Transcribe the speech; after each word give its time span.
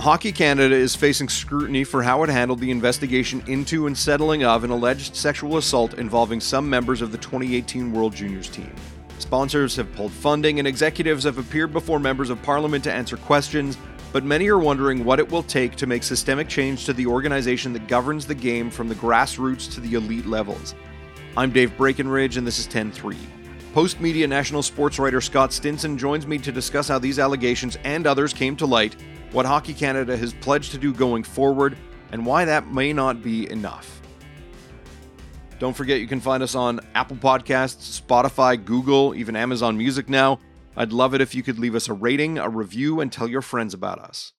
Hockey 0.00 0.32
Canada 0.32 0.74
is 0.74 0.96
facing 0.96 1.28
scrutiny 1.28 1.84
for 1.84 2.02
how 2.02 2.22
it 2.22 2.30
handled 2.30 2.58
the 2.60 2.70
investigation 2.70 3.44
into 3.46 3.86
and 3.86 3.96
settling 3.96 4.44
of 4.44 4.64
an 4.64 4.70
alleged 4.70 5.14
sexual 5.14 5.58
assault 5.58 5.92
involving 5.98 6.40
some 6.40 6.70
members 6.70 7.02
of 7.02 7.12
the 7.12 7.18
2018 7.18 7.92
World 7.92 8.14
Juniors 8.14 8.48
team. 8.48 8.74
Sponsors 9.18 9.76
have 9.76 9.92
pulled 9.92 10.10
funding 10.10 10.58
and 10.58 10.66
executives 10.66 11.24
have 11.24 11.36
appeared 11.36 11.74
before 11.74 12.00
members 12.00 12.30
of 12.30 12.40
parliament 12.40 12.82
to 12.84 12.90
answer 12.90 13.18
questions, 13.18 13.76
but 14.10 14.24
many 14.24 14.48
are 14.48 14.58
wondering 14.58 15.04
what 15.04 15.18
it 15.18 15.30
will 15.30 15.42
take 15.42 15.76
to 15.76 15.86
make 15.86 16.02
systemic 16.02 16.48
change 16.48 16.86
to 16.86 16.94
the 16.94 17.06
organization 17.06 17.74
that 17.74 17.86
governs 17.86 18.24
the 18.24 18.34
game 18.34 18.70
from 18.70 18.88
the 18.88 18.94
grassroots 18.94 19.70
to 19.74 19.80
the 19.80 19.92
elite 19.92 20.24
levels. 20.24 20.74
I'm 21.36 21.52
Dave 21.52 21.76
Breakenridge, 21.76 22.38
and 22.38 22.46
this 22.46 22.58
is 22.58 22.66
10 22.66 22.90
3. 22.90 23.18
Postmedia 23.74 24.26
national 24.26 24.62
sports 24.62 24.98
writer 24.98 25.20
Scott 25.20 25.52
Stinson 25.52 25.98
joins 25.98 26.26
me 26.26 26.38
to 26.38 26.50
discuss 26.50 26.88
how 26.88 26.98
these 26.98 27.18
allegations 27.18 27.76
and 27.84 28.06
others 28.06 28.32
came 28.32 28.56
to 28.56 28.64
light 28.64 28.96
what 29.32 29.46
Hockey 29.46 29.74
Canada 29.74 30.16
has 30.16 30.32
pledged 30.34 30.72
to 30.72 30.78
do 30.78 30.92
going 30.92 31.22
forward, 31.22 31.76
and 32.12 32.26
why 32.26 32.44
that 32.44 32.72
may 32.72 32.92
not 32.92 33.22
be 33.22 33.50
enough. 33.50 34.00
Don't 35.58 35.76
forget 35.76 36.00
you 36.00 36.06
can 36.06 36.20
find 36.20 36.42
us 36.42 36.54
on 36.54 36.80
Apple 36.94 37.16
Podcasts, 37.16 38.00
Spotify, 38.00 38.62
Google, 38.62 39.14
even 39.14 39.36
Amazon 39.36 39.76
Music 39.76 40.08
now. 40.08 40.40
I'd 40.76 40.92
love 40.92 41.14
it 41.14 41.20
if 41.20 41.34
you 41.34 41.42
could 41.42 41.58
leave 41.58 41.74
us 41.74 41.88
a 41.88 41.92
rating, 41.92 42.38
a 42.38 42.48
review, 42.48 43.00
and 43.00 43.12
tell 43.12 43.28
your 43.28 43.42
friends 43.42 43.74
about 43.74 43.98
us. 43.98 44.32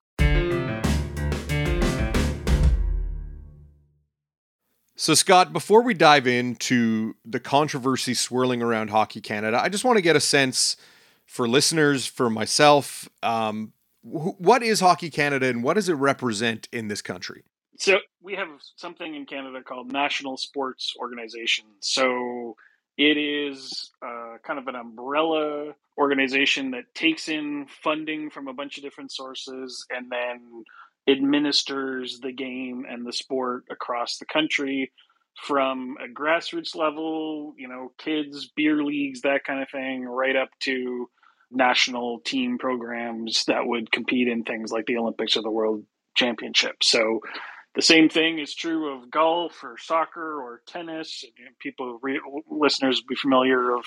So, 4.95 5.15
Scott, 5.15 5.51
before 5.51 5.81
we 5.81 5.93
dive 5.93 6.27
into 6.27 7.15
the 7.25 7.39
controversy 7.39 8.13
swirling 8.13 8.61
around 8.61 8.91
Hockey 8.91 9.19
Canada, 9.19 9.59
I 9.59 9.67
just 9.67 9.83
want 9.83 9.97
to 9.97 10.01
get 10.01 10.15
a 10.15 10.19
sense 10.19 10.77
for 11.25 11.47
listeners, 11.47 12.05
for 12.05 12.29
myself, 12.29 13.09
um, 13.23 13.73
what 14.03 14.63
is 14.63 14.79
Hockey 14.79 15.09
Canada 15.09 15.47
and 15.47 15.63
what 15.63 15.75
does 15.75 15.89
it 15.89 15.93
represent 15.93 16.67
in 16.71 16.87
this 16.87 17.01
country? 17.01 17.43
So 17.77 17.99
we 18.21 18.35
have 18.35 18.49
something 18.75 19.15
in 19.15 19.25
Canada 19.25 19.61
called 19.63 19.91
National 19.91 20.37
Sports 20.37 20.93
Organization. 20.99 21.65
So 21.79 22.55
it 22.97 23.17
is 23.17 23.91
uh, 24.05 24.37
kind 24.45 24.59
of 24.59 24.67
an 24.67 24.75
umbrella 24.75 25.73
organization 25.97 26.71
that 26.71 26.93
takes 26.93 27.29
in 27.29 27.67
funding 27.83 28.29
from 28.29 28.47
a 28.47 28.53
bunch 28.53 28.77
of 28.77 28.83
different 28.83 29.11
sources 29.11 29.85
and 29.89 30.11
then 30.11 30.63
administers 31.07 32.19
the 32.19 32.31
game 32.31 32.85
and 32.87 33.05
the 33.05 33.13
sport 33.13 33.63
across 33.71 34.17
the 34.17 34.25
country 34.25 34.91
from 35.43 35.95
a 36.03 36.07
grassroots 36.07 36.75
level, 36.75 37.53
you 37.57 37.67
know, 37.67 37.91
kids, 37.97 38.51
beer 38.55 38.83
leagues, 38.83 39.21
that 39.21 39.43
kind 39.43 39.61
of 39.61 39.69
thing, 39.69 40.03
right 40.03 40.35
up 40.35 40.49
to 40.59 41.09
national 41.51 42.19
team 42.19 42.57
programs 42.57 43.45
that 43.45 43.65
would 43.65 43.91
compete 43.91 44.27
in 44.27 44.43
things 44.43 44.71
like 44.71 44.85
the 44.85 44.97
Olympics 44.97 45.37
or 45.37 45.41
the 45.41 45.51
World 45.51 45.83
Championship. 46.15 46.83
So 46.83 47.21
the 47.75 47.81
same 47.81 48.09
thing 48.09 48.39
is 48.39 48.53
true 48.53 48.93
of 48.93 49.09
golf 49.09 49.63
or 49.63 49.77
soccer 49.77 50.41
or 50.41 50.61
tennis. 50.67 51.23
People, 51.59 52.01
listeners, 52.49 53.01
be 53.01 53.15
familiar 53.15 53.75
of, 53.75 53.85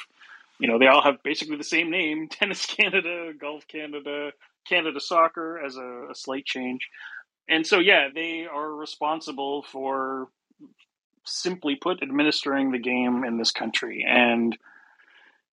you 0.59 0.69
know, 0.69 0.79
they 0.79 0.87
all 0.87 1.03
have 1.03 1.23
basically 1.23 1.57
the 1.57 1.65
same 1.65 1.91
name: 1.91 2.29
Tennis 2.31 2.65
Canada, 2.67 3.33
Golf 3.39 3.67
Canada, 3.69 4.31
Canada 4.67 5.01
Soccer, 5.01 5.59
as 5.59 5.77
a, 5.77 6.09
a 6.11 6.15
slight 6.15 6.47
change. 6.47 6.89
And 7.47 7.67
so, 7.67 7.79
yeah, 7.79 8.09
they 8.15 8.47
are 8.51 8.75
responsible 8.75 9.65
for, 9.71 10.29
simply 11.25 11.77
put, 11.77 12.03
administering 12.03 12.73
the 12.73 12.79
game 12.79 13.23
in 13.23 13.37
this 13.37 13.51
country 13.51 14.07
and 14.09 14.57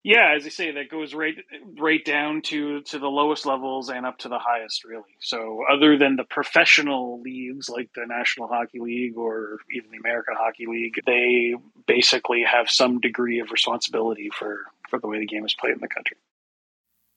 yeah, 0.04 0.34
as 0.36 0.46
I 0.46 0.50
say, 0.50 0.72
that 0.72 0.90
goes 0.90 1.14
right 1.14 1.36
right 1.78 2.04
down 2.04 2.42
to 2.44 2.82
to 2.82 2.98
the 2.98 3.08
lowest 3.08 3.46
levels 3.46 3.90
and 3.90 4.06
up 4.06 4.18
to 4.20 4.30
the 4.30 4.40
highest, 4.40 4.84
really. 4.84 5.16
So, 5.20 5.64
other 5.72 5.98
than 5.98 6.16
the 6.16 6.24
professional 6.24 7.22
leagues 7.22 7.70
like 7.70 7.90
the 7.94 8.06
National 8.08 8.48
Hockey 8.48 8.80
League 8.80 9.16
or 9.16 9.58
even 9.72 9.92
the 9.92 9.98
American 9.98 10.36
Hockey 10.38 10.66
League, 10.66 10.96
they 11.06 11.54
basically 11.88 12.44
have 12.44 12.70
some 12.70 13.00
degree 13.00 13.40
of 13.40 13.52
responsibility 13.52 14.30
for 14.36 14.62
for 14.90 15.00
the 15.00 15.08
way 15.08 15.20
the 15.20 15.28
game 15.28 15.46
is 15.46 15.54
played 15.54 15.74
in 15.74 15.82
the 15.82 15.88
country. 15.88 16.18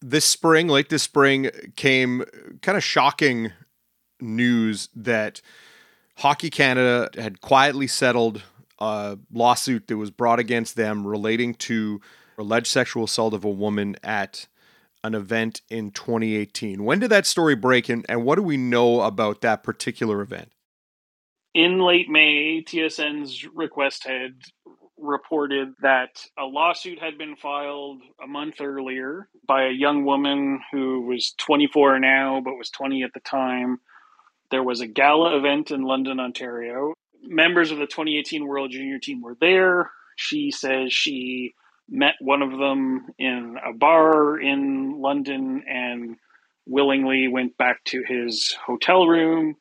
This 0.02 0.26
spring, 0.26 0.68
late 0.68 0.90
this 0.90 1.02
spring, 1.02 1.50
came 1.76 2.24
kind 2.60 2.76
of 2.76 2.84
shocking 2.84 3.52
news 4.20 4.90
that 4.94 5.40
Hockey 6.18 6.50
Canada 6.50 7.08
had 7.18 7.40
quietly 7.40 7.86
settled 7.86 8.42
a 8.78 9.18
lawsuit 9.32 9.86
that 9.86 9.96
was 9.96 10.10
brought 10.10 10.38
against 10.38 10.76
them 10.76 11.06
relating 11.06 11.54
to 11.54 12.02
alleged 12.38 12.66
sexual 12.66 13.04
assault 13.04 13.34
of 13.34 13.44
a 13.44 13.50
woman 13.50 13.96
at 14.02 14.46
an 15.02 15.14
event 15.14 15.60
in 15.68 15.90
2018. 15.90 16.82
When 16.82 16.98
did 16.98 17.10
that 17.10 17.26
story 17.26 17.54
break, 17.54 17.88
and, 17.88 18.06
and 18.08 18.24
what 18.24 18.36
do 18.36 18.42
we 18.42 18.56
know 18.56 19.02
about 19.02 19.42
that 19.42 19.62
particular 19.62 20.22
event? 20.22 20.50
In 21.52 21.78
late 21.78 22.08
May, 22.08 22.64
TSN's 22.66 23.46
Rick 23.54 23.74
Westhead 23.76 24.32
reported 24.96 25.74
that 25.82 26.24
a 26.38 26.44
lawsuit 26.44 26.98
had 27.00 27.18
been 27.18 27.36
filed 27.36 28.00
a 28.22 28.26
month 28.26 28.60
earlier 28.60 29.28
by 29.46 29.64
a 29.64 29.72
young 29.72 30.04
woman 30.04 30.60
who 30.72 31.02
was 31.02 31.34
24 31.38 31.98
now 31.98 32.40
but 32.42 32.56
was 32.56 32.70
20 32.70 33.02
at 33.02 33.12
the 33.12 33.20
time. 33.20 33.78
There 34.50 34.62
was 34.62 34.80
a 34.80 34.86
gala 34.86 35.36
event 35.36 35.70
in 35.70 35.82
London, 35.82 36.20
Ontario. 36.20 36.94
Members 37.22 37.70
of 37.70 37.78
the 37.78 37.86
2018 37.86 38.46
World 38.46 38.70
Junior 38.70 38.98
team 38.98 39.20
were 39.20 39.36
there. 39.40 39.90
She 40.16 40.50
says 40.50 40.92
she 40.92 41.54
met 41.88 42.14
one 42.20 42.42
of 42.42 42.50
them 42.50 43.06
in 43.18 43.56
a 43.64 43.72
bar 43.72 44.38
in 44.38 45.00
London 45.00 45.64
and 45.68 46.16
willingly 46.66 47.28
went 47.28 47.56
back 47.56 47.84
to 47.84 48.02
his 48.06 48.56
hotel 48.66 49.06
room. 49.06 49.56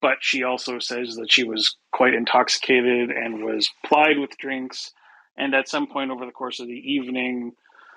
But 0.00 0.18
she 0.20 0.44
also 0.44 0.78
says 0.78 1.16
that 1.16 1.32
she 1.32 1.44
was 1.44 1.76
quite 1.92 2.14
intoxicated 2.14 3.10
and 3.10 3.44
was 3.44 3.68
plied 3.84 4.18
with 4.18 4.38
drinks. 4.38 4.92
And 5.36 5.54
at 5.54 5.68
some 5.68 5.86
point 5.86 6.10
over 6.10 6.26
the 6.26 6.32
course 6.32 6.60
of 6.60 6.66
the 6.66 6.72
evening, 6.72 7.52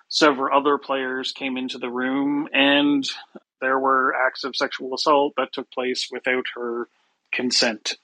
several 0.08 0.58
other 0.58 0.78
players 0.78 1.31
came 1.31 1.58
into 1.58 1.78
the 1.78 1.90
room 1.90 2.47
and 2.53 3.08
there 3.62 3.80
were 3.80 4.16
acts 4.16 4.44
of 4.44 4.56
sexual 4.56 4.94
assault 4.94 5.34
that 5.38 5.53
took 5.53 5.72
place 5.72 6.09
without 6.12 6.46
her 6.56 6.88
consent. 7.31 7.96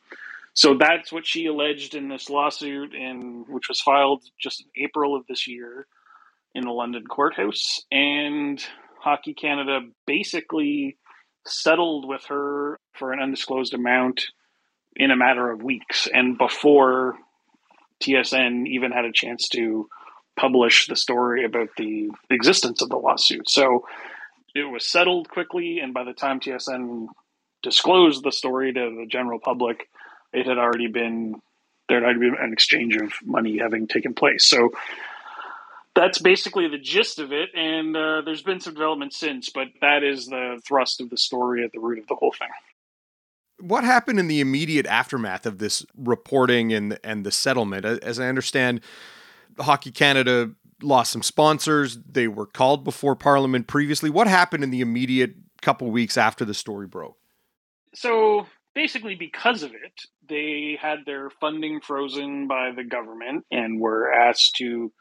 So 0.58 0.76
that's 0.76 1.12
what 1.12 1.28
she 1.28 1.46
alleged 1.46 1.94
in 1.94 2.10
this 2.10 2.32
lawsuit, 2.32 2.96
in 2.96 3.46
which 3.48 3.70
was 3.70 3.80
filed 3.80 4.24
just 4.42 4.60
in 4.60 4.86
April 4.86 5.16
of 5.16 5.28
this 5.28 5.48
year 5.48 5.86
in 6.56 6.64
the 6.64 6.72
London 6.72 7.06
courthouse. 7.06 7.84
And 7.92 8.60
Hockey 9.00 9.36
Canada 9.36 9.82
basically 10.08 10.98
settled 11.46 12.08
with 12.08 12.24
her 12.30 12.80
for 12.94 13.14
an 13.14 13.20
undisclosed 13.22 13.76
amount 13.76 14.26
in 14.96 15.12
a 15.12 15.16
matter 15.16 15.52
of 15.52 15.62
weeks, 15.62 16.08
and 16.12 16.40
before 16.40 17.20
TSN 18.02 18.68
even 18.68 18.92
had 18.92 19.06
a 19.06 19.12
chance 19.12 19.50
to 19.50 19.88
publish 20.36 20.88
the 20.88 20.96
story 20.96 21.46
about 21.46 21.70
the 21.78 22.10
existence 22.32 22.82
of 22.82 22.90
the 22.90 22.98
lawsuit. 22.98 23.48
So 23.48 23.86
it 24.56 24.64
was 24.64 24.90
settled 24.90 25.30
quickly, 25.30 25.78
and 25.78 25.94
by 25.94 26.04
the 26.04 26.14
time 26.14 26.40
TSN 26.40 27.10
disclosed 27.62 28.24
the 28.24 28.32
story 28.32 28.74
to 28.74 28.96
the 28.98 29.06
general 29.08 29.40
public, 29.40 29.88
it 30.38 30.46
had 30.46 30.58
already 30.58 30.88
been 30.88 31.42
there 31.90 32.00
had 32.00 32.04
already 32.04 32.20
been 32.20 32.36
an 32.40 32.54
exchange 32.54 32.96
of 32.98 33.14
money 33.24 33.60
having 33.60 33.88
taken 33.88 34.14
place. 34.14 34.44
So 34.44 34.72
that's 35.96 36.20
basically 36.20 36.68
the 36.68 36.78
gist 36.78 37.18
of 37.18 37.32
it. 37.32 37.50
And 37.56 37.96
uh, 37.96 38.22
there's 38.26 38.42
been 38.42 38.60
some 38.60 38.74
development 38.74 39.14
since, 39.14 39.50
but 39.50 39.68
that 39.82 40.04
is 40.04 40.28
the 40.28 40.62
thrust 40.68 41.02
of 41.02 41.10
the 41.10 41.18
story 41.18 41.64
at 41.64 41.72
the 41.72 41.80
root 41.80 42.00
of 42.00 42.08
the 42.08 42.16
whole 42.16 42.34
thing. 42.34 42.50
What 43.60 43.84
happened 43.84 44.20
in 44.20 44.28
the 44.28 44.42
immediate 44.42 44.86
aftermath 44.86 45.46
of 45.46 45.58
this 45.58 45.86
reporting 45.98 46.74
and 46.74 47.00
and 47.04 47.26
the 47.26 47.32
settlement? 47.32 47.86
As 47.86 48.20
I 48.20 48.28
understand, 48.28 48.82
Hockey 49.58 49.92
Canada 49.92 50.52
lost 50.84 51.12
some 51.12 51.24
sponsors. 51.24 51.98
They 51.98 52.28
were 52.28 52.46
called 52.46 52.84
before 52.84 53.16
Parliament 53.16 53.66
previously. 53.66 54.12
What 54.12 54.28
happened 54.28 54.64
in 54.64 54.70
the 54.70 54.82
immediate 54.82 55.34
couple 55.62 55.90
weeks 55.90 56.18
after 56.18 56.46
the 56.46 56.54
story 56.54 56.86
broke? 56.86 57.18
So 57.96 58.46
basically 58.78 59.16
because 59.16 59.64
of 59.64 59.72
it, 59.72 60.04
they 60.30 60.78
had 60.80 61.00
their 61.04 61.32
funding 61.32 61.82
frozen 61.82 62.48
by 62.48 62.70
the 62.76 62.84
government 62.84 63.44
and 63.50 63.82
were 63.82 64.14
asked 64.14 64.56
to 64.56 64.92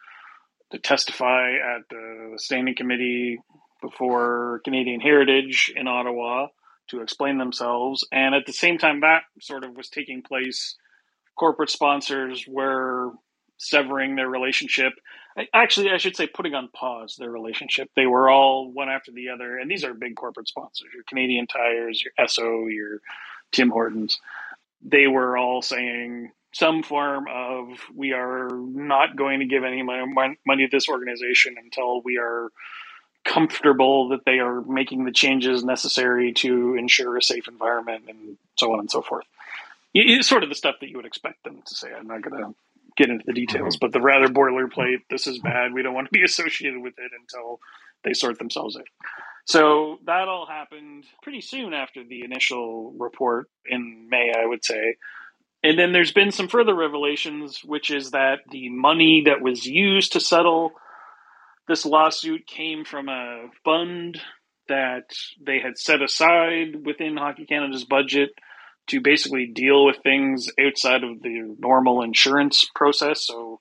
to 0.73 0.79
testify 0.79 1.51
at 1.51 1.83
the 1.91 2.33
standing 2.37 2.75
committee 2.75 3.39
before 3.83 4.63
Canadian 4.65 5.01
Heritage 5.01 5.71
in 5.77 5.87
Ottawa 5.87 6.47
to 6.89 7.03
explain 7.03 7.37
themselves. 7.37 8.03
And 8.11 8.35
at 8.35 8.47
the 8.47 8.53
same 8.55 8.79
time, 8.79 9.01
that 9.01 9.25
sort 9.43 9.63
of 9.63 9.77
was 9.77 9.91
taking 9.91 10.23
place. 10.23 10.75
Corporate 11.39 11.71
sponsors 11.71 12.47
were 12.49 13.13
severing 13.59 14.17
their 14.17 14.29
relationship. 14.29 14.95
Actually, 15.53 15.91
I 15.91 15.99
should 15.99 16.17
say 16.17 16.27
putting 16.27 16.55
on 16.55 16.71
pause 16.75 17.17
their 17.19 17.31
relationship. 17.31 17.91
They 17.95 18.07
were 18.07 18.31
all 18.31 18.73
one 18.73 18.89
after 18.89 19.13
the 19.13 19.29
other, 19.29 19.59
and 19.59 19.71
these 19.71 19.85
are 19.85 19.93
big 19.93 20.17
corporate 20.17 20.49
sponsors: 20.49 20.89
your 20.95 21.05
Canadian 21.07 21.47
Tires, 21.47 22.03
your 22.03 22.15
Esso, 22.19 22.73
your 22.73 23.01
Tim 23.53 23.71
Hortons. 23.71 24.19
They 24.83 25.07
were 25.07 25.37
all 25.37 25.63
saying 25.63 26.33
some 26.53 26.83
form 26.83 27.27
of 27.29 27.79
we 27.95 28.13
are 28.13 28.49
not 28.51 29.17
going 29.17 29.41
to 29.41 29.47
give 29.47 29.65
any 29.65 29.83
money 29.83 30.37
to 30.47 30.69
this 30.71 30.89
organization 30.89 31.57
until 31.59 32.01
we 32.01 32.19
are 32.19 32.51
comfortable 33.25 34.09
that 34.11 34.25
they 34.25 34.39
are 34.39 34.63
making 34.63 35.05
the 35.05 35.13
changes 35.13 35.65
necessary 35.65 36.33
to 36.33 36.77
ensure 36.77 37.17
a 37.17 37.23
safe 37.23 37.49
environment 37.49 38.05
and 38.09 38.39
so 38.57 38.73
on 38.73 38.79
and 38.79 38.91
so 38.91 39.03
forth. 39.03 39.27
It's 39.93 40.29
sort 40.29 40.45
of 40.45 40.49
the 40.49 40.55
stuff 40.55 40.77
that 40.81 40.89
you 40.89 40.97
would 40.97 41.07
expect 41.07 41.43
them 41.43 41.61
to 41.67 41.75
say. 41.75 41.89
I'm 41.93 42.07
not 42.07 42.23
going 42.23 42.43
to 42.43 42.55
get 42.97 43.11
into 43.11 43.25
the 43.27 43.33
details, 43.33 43.77
mm-hmm. 43.77 43.85
but 43.85 43.93
the 43.93 44.01
rather 44.01 44.29
boilerplate, 44.29 45.03
this 45.11 45.27
is 45.27 45.39
bad, 45.39 45.73
we 45.73 45.83
don't 45.83 45.95
want 45.95 46.07
to 46.07 46.13
be 46.13 46.23
associated 46.23 46.81
with 46.81 46.95
it 46.99 47.13
until 47.19 47.61
they 48.05 48.15
sort 48.15 48.39
themselves 48.39 48.77
out. 48.77 48.87
So 49.47 49.99
that 50.07 50.29
all 50.29 50.47
happened 50.47 51.05
pretty 51.23 51.41
soon 51.41 51.73
after 51.73 52.03
the 52.05 52.23
initial 52.23 52.93
report 52.99 53.49
in 53.65 54.09
May, 54.11 54.33
I 54.37 54.45
would 54.45 54.65
say. 54.65 54.97
And 55.63 55.79
then 55.79 55.93
there's 55.93 56.13
been 56.13 56.33
some 56.33 56.49
further 56.49 56.75
revelations, 56.75 57.61
which 57.65 57.91
is 57.91 58.11
that 58.11 58.41
the 58.51 58.69
money 58.71 59.23
that 59.27 59.41
was 59.41 59.65
used 59.65 60.13
to 60.13 60.21
settle 60.21 60.73
this 61.69 61.87
lawsuit 61.87 62.47
came 62.47 62.85
from 62.85 63.09
a 63.09 63.47
fund 63.65 64.21
that 64.69 65.11
they 65.45 65.61
had 65.61 65.79
set 65.79 66.03
aside 66.03 66.85
within 66.85 67.17
Hockey 67.17 67.47
Canada's 67.47 67.85
budget 67.85 68.31
to 68.89 69.01
basically 69.01 69.47
deal 69.47 69.85
with 69.85 69.97
things 70.03 70.49
outside 70.61 71.05
of 71.05 71.23
the 71.23 71.55
normal 71.59 72.03
insurance 72.03 72.69
process. 72.75 73.27
So 73.27 73.61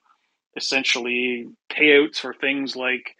essentially, 0.56 1.46
payouts 1.70 2.18
for 2.18 2.34
things 2.34 2.74
like 2.74 3.16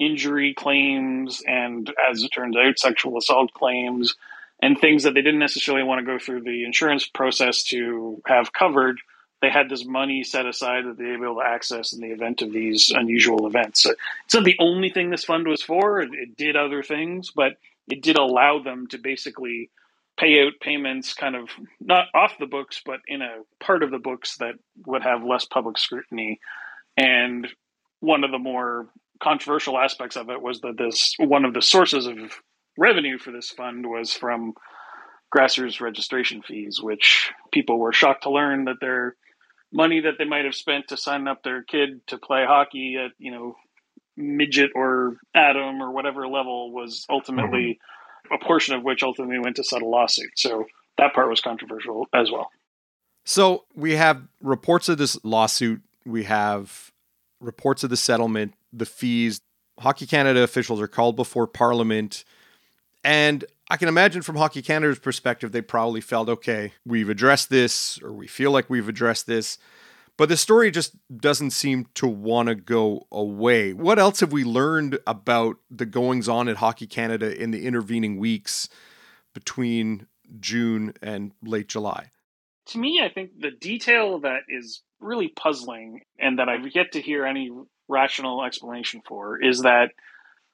injury 0.00 0.54
claims 0.54 1.42
and, 1.46 1.92
as 2.10 2.22
it 2.22 2.30
turns 2.30 2.56
out, 2.56 2.78
sexual 2.78 3.18
assault 3.18 3.52
claims 3.52 4.16
and 4.62 4.78
things 4.78 5.04
that 5.04 5.14
they 5.14 5.22
didn't 5.22 5.38
necessarily 5.38 5.84
want 5.84 6.00
to 6.00 6.12
go 6.12 6.18
through 6.18 6.42
the 6.42 6.64
insurance 6.64 7.06
process 7.06 7.62
to 7.64 8.20
have 8.26 8.52
covered. 8.52 8.98
They 9.40 9.50
had 9.50 9.70
this 9.70 9.86
money 9.86 10.22
set 10.22 10.44
aside 10.46 10.84
that 10.84 10.98
they 10.98 11.04
were 11.04 11.26
able 11.26 11.36
to 11.36 11.46
access 11.46 11.92
in 11.92 12.00
the 12.00 12.10
event 12.12 12.42
of 12.42 12.52
these 12.52 12.90
unusual 12.90 13.46
events. 13.46 13.82
So 13.82 13.94
it's 14.24 14.34
not 14.34 14.44
the 14.44 14.56
only 14.58 14.90
thing 14.90 15.10
this 15.10 15.24
fund 15.24 15.46
was 15.46 15.62
for. 15.62 16.00
It, 16.00 16.10
it 16.12 16.36
did 16.36 16.56
other 16.56 16.82
things, 16.82 17.30
but 17.34 17.52
it 17.88 18.02
did 18.02 18.16
allow 18.16 18.58
them 18.62 18.86
to 18.88 18.98
basically 18.98 19.70
pay 20.18 20.44
out 20.44 20.52
payments 20.60 21.14
kind 21.14 21.34
of 21.34 21.48
not 21.80 22.08
off 22.14 22.32
the 22.38 22.46
books, 22.46 22.82
but 22.84 23.00
in 23.06 23.22
a 23.22 23.38
part 23.64 23.82
of 23.82 23.90
the 23.90 23.98
books 23.98 24.36
that 24.36 24.56
would 24.84 25.02
have 25.02 25.24
less 25.24 25.46
public 25.46 25.78
scrutiny. 25.78 26.38
And 26.98 27.48
one 28.00 28.24
of 28.24 28.30
the 28.30 28.38
more 28.38 28.88
controversial 29.22 29.78
aspects 29.78 30.16
of 30.16 30.30
it 30.30 30.40
was 30.40 30.60
that 30.60 30.76
this 30.78 31.14
one 31.18 31.44
of 31.44 31.54
the 31.54 31.62
sources 31.62 32.06
of 32.06 32.16
revenue 32.78 33.18
for 33.18 33.30
this 33.30 33.50
fund 33.50 33.86
was 33.86 34.12
from 34.12 34.54
grassroots 35.34 35.80
registration 35.80 36.42
fees, 36.42 36.80
which 36.82 37.30
people 37.52 37.78
were 37.78 37.92
shocked 37.92 38.24
to 38.24 38.30
learn 38.30 38.64
that 38.64 38.80
their 38.80 39.14
money 39.72 40.00
that 40.00 40.14
they 40.18 40.24
might 40.24 40.44
have 40.44 40.54
spent 40.54 40.88
to 40.88 40.96
sign 40.96 41.28
up 41.28 41.42
their 41.42 41.62
kid 41.62 42.04
to 42.08 42.18
play 42.18 42.44
hockey 42.46 42.96
at, 43.02 43.12
you 43.18 43.30
know, 43.30 43.54
midget 44.16 44.72
or 44.74 45.16
atom 45.34 45.80
or 45.80 45.92
whatever 45.92 46.26
level 46.26 46.72
was 46.72 47.06
ultimately 47.08 47.78
a 48.32 48.44
portion 48.44 48.74
of 48.74 48.82
which 48.82 49.02
ultimately 49.02 49.38
went 49.38 49.56
to 49.56 49.64
settle 49.64 49.90
lawsuit. 49.90 50.30
So 50.36 50.66
that 50.98 51.14
part 51.14 51.28
was 51.28 51.40
controversial 51.40 52.06
as 52.12 52.30
well. 52.30 52.50
So 53.24 53.64
we 53.74 53.94
have 53.96 54.22
reports 54.42 54.88
of 54.88 54.98
this 54.98 55.18
lawsuit. 55.24 55.82
We 56.04 56.24
have 56.24 56.90
reports 57.40 57.84
of 57.84 57.90
the 57.90 57.96
settlement, 57.96 58.54
the 58.72 58.86
fees. 58.86 59.40
Hockey 59.78 60.06
Canada 60.06 60.42
officials 60.42 60.80
are 60.80 60.88
called 60.88 61.16
before 61.16 61.46
Parliament. 61.46 62.24
And 63.02 63.44
I 63.70 63.76
can 63.76 63.88
imagine 63.88 64.22
from 64.22 64.36
Hockey 64.36 64.62
Canada's 64.62 64.98
perspective, 64.98 65.52
they 65.52 65.62
probably 65.62 66.00
felt, 66.00 66.28
okay, 66.28 66.72
we've 66.84 67.08
addressed 67.08 67.50
this, 67.50 68.00
or 68.02 68.12
we 68.12 68.26
feel 68.26 68.50
like 68.50 68.68
we've 68.68 68.88
addressed 68.88 69.26
this. 69.26 69.58
But 70.16 70.28
the 70.28 70.36
story 70.36 70.70
just 70.70 70.96
doesn't 71.16 71.52
seem 71.52 71.86
to 71.94 72.06
want 72.06 72.48
to 72.48 72.54
go 72.54 73.06
away. 73.10 73.72
What 73.72 73.98
else 73.98 74.20
have 74.20 74.32
we 74.32 74.44
learned 74.44 74.98
about 75.06 75.56
the 75.70 75.86
goings 75.86 76.28
on 76.28 76.46
at 76.48 76.58
Hockey 76.58 76.86
Canada 76.86 77.34
in 77.34 77.52
the 77.52 77.64
intervening 77.64 78.18
weeks 78.18 78.68
between 79.32 80.06
June 80.38 80.92
and 81.00 81.32
late 81.42 81.68
July? 81.68 82.10
To 82.66 82.78
me, 82.78 83.00
I 83.02 83.08
think 83.08 83.40
the 83.40 83.50
detail 83.50 84.18
that 84.20 84.40
is 84.48 84.82
really 85.00 85.28
puzzling 85.28 86.02
and 86.18 86.38
that 86.38 86.50
I've 86.50 86.74
yet 86.74 86.92
to 86.92 87.00
hear 87.00 87.24
any 87.24 87.50
rational 87.90 88.44
explanation 88.44 89.02
for 89.06 89.42
is 89.42 89.62
that 89.62 89.90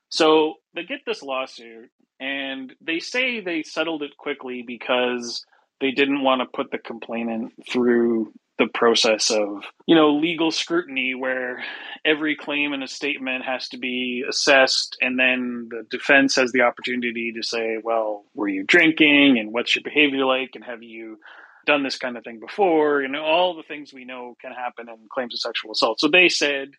so 0.09 0.55
they 0.75 0.85
get 0.85 1.01
this 1.07 1.23
lawsuit 1.23 1.91
and 2.19 2.73
they 2.81 2.99
say 2.99 3.41
they 3.41 3.63
settled 3.63 4.03
it 4.03 4.17
quickly 4.17 4.65
because 4.67 5.45
they 5.81 5.91
didn't 5.91 6.23
want 6.23 6.41
to 6.41 6.57
put 6.57 6.71
the 6.71 6.79
complainant 6.79 7.53
through 7.71 8.33
the 8.59 8.67
process 8.73 9.31
of 9.31 9.65
you 9.87 9.95
know 9.95 10.15
legal 10.15 10.51
scrutiny 10.51 11.15
where 11.15 11.63
every 12.07 12.37
claim 12.37 12.73
in 12.73 12.83
a 12.83 12.89
statement 12.89 13.45
has 13.45 13.69
to 13.69 13.77
be 13.77 14.25
assessed 14.27 14.97
and 15.03 15.19
then 15.19 15.69
the 15.71 15.85
defense 15.91 16.37
has 16.37 16.53
the 16.53 16.63
opportunity 16.63 17.33
to 17.37 17.43
say 17.43 17.77
well 17.83 18.25
were 18.35 18.49
you 18.49 18.65
drinking 18.65 19.37
and 19.39 19.53
what's 19.53 19.77
your 19.77 19.83
behavior 19.83 20.25
like 20.25 20.53
and 20.55 20.65
have 20.65 20.83
you 20.83 21.19
done 21.67 21.83
this 21.83 21.99
kind 21.99 22.17
of 22.17 22.25
thing 22.25 22.41
before? 22.41 23.03
You 23.03 23.09
know 23.09 23.23
all 23.23 23.55
the 23.55 23.63
things 23.63 23.93
we 23.93 24.05
know 24.05 24.37
can 24.41 24.53
happen 24.53 24.89
in 24.89 24.97
claims 25.13 25.35
of 25.35 25.41
sexual 25.41 25.73
assault. 25.73 26.01
So 26.01 26.09
they 26.09 26.29
said 26.29 26.71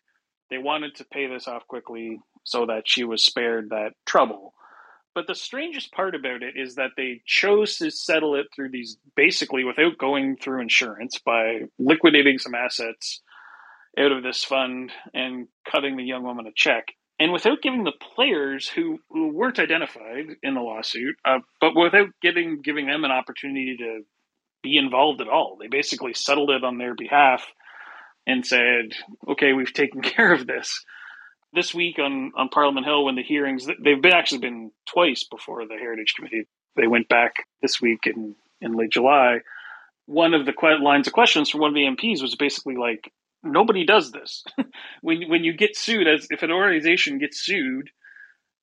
they 0.50 0.58
wanted 0.58 0.96
to 0.96 1.04
pay 1.04 1.26
this 1.26 1.48
off 1.48 1.66
quickly 1.66 2.20
so 2.44 2.66
that 2.66 2.82
she 2.86 3.04
was 3.04 3.24
spared 3.24 3.70
that 3.70 3.92
trouble. 4.06 4.54
But 5.14 5.26
the 5.26 5.34
strangest 5.34 5.92
part 5.92 6.14
about 6.14 6.42
it 6.42 6.54
is 6.56 6.76
that 6.76 6.92
they 6.96 7.22
chose 7.26 7.76
to 7.78 7.90
settle 7.90 8.36
it 8.36 8.46
through 8.54 8.70
these 8.70 8.96
basically 9.16 9.64
without 9.64 9.98
going 9.98 10.36
through 10.36 10.62
insurance 10.62 11.18
by 11.18 11.62
liquidating 11.78 12.38
some 12.38 12.54
assets 12.54 13.20
out 13.98 14.12
of 14.12 14.22
this 14.22 14.44
fund 14.44 14.92
and 15.12 15.48
cutting 15.68 15.96
the 15.96 16.04
young 16.04 16.22
woman 16.22 16.46
a 16.46 16.52
check. 16.54 16.86
And 17.18 17.32
without 17.32 17.62
giving 17.62 17.82
the 17.82 17.92
players 18.14 18.68
who, 18.68 19.00
who 19.10 19.32
weren't 19.32 19.58
identified 19.58 20.36
in 20.42 20.54
the 20.54 20.60
lawsuit, 20.60 21.16
uh, 21.24 21.40
but 21.60 21.74
without 21.74 22.10
giving 22.22 22.62
giving 22.62 22.86
them 22.86 23.04
an 23.04 23.10
opportunity 23.10 23.76
to 23.78 24.02
be 24.62 24.76
involved 24.76 25.20
at 25.20 25.28
all, 25.28 25.56
they 25.60 25.66
basically 25.66 26.14
settled 26.14 26.50
it 26.50 26.62
on 26.62 26.78
their 26.78 26.94
behalf 26.94 27.44
and 28.28 28.46
said, 28.46 28.92
"Okay, 29.26 29.52
we've 29.52 29.72
taken 29.72 30.00
care 30.14 30.32
of 30.32 30.46
this." 30.46 30.84
this 31.52 31.74
week 31.74 31.98
on, 31.98 32.32
on 32.36 32.48
Parliament 32.48 32.86
Hill 32.86 33.04
when 33.04 33.14
the 33.14 33.22
hearings 33.22 33.66
they've 33.66 34.02
been 34.02 34.12
actually 34.12 34.40
been 34.40 34.70
twice 34.86 35.24
before 35.24 35.66
the 35.66 35.76
Heritage 35.76 36.14
Committee. 36.14 36.46
They 36.76 36.86
went 36.86 37.08
back 37.08 37.32
this 37.62 37.80
week 37.80 38.00
in, 38.06 38.34
in 38.60 38.76
late 38.76 38.90
July. 38.92 39.38
One 40.06 40.34
of 40.34 40.46
the 40.46 40.52
que- 40.52 40.82
lines 40.82 41.06
of 41.06 41.12
questions 41.12 41.50
from 41.50 41.60
one 41.60 41.70
of 41.70 41.74
the 41.74 41.88
MPs 41.88 42.22
was 42.22 42.34
basically 42.34 42.76
like, 42.76 43.12
nobody 43.42 43.84
does 43.84 44.12
this. 44.12 44.44
when 45.00 45.28
when 45.28 45.44
you 45.44 45.52
get 45.54 45.76
sued, 45.76 46.06
as 46.06 46.26
if 46.30 46.42
an 46.42 46.50
organization 46.50 47.18
gets 47.18 47.40
sued, 47.40 47.90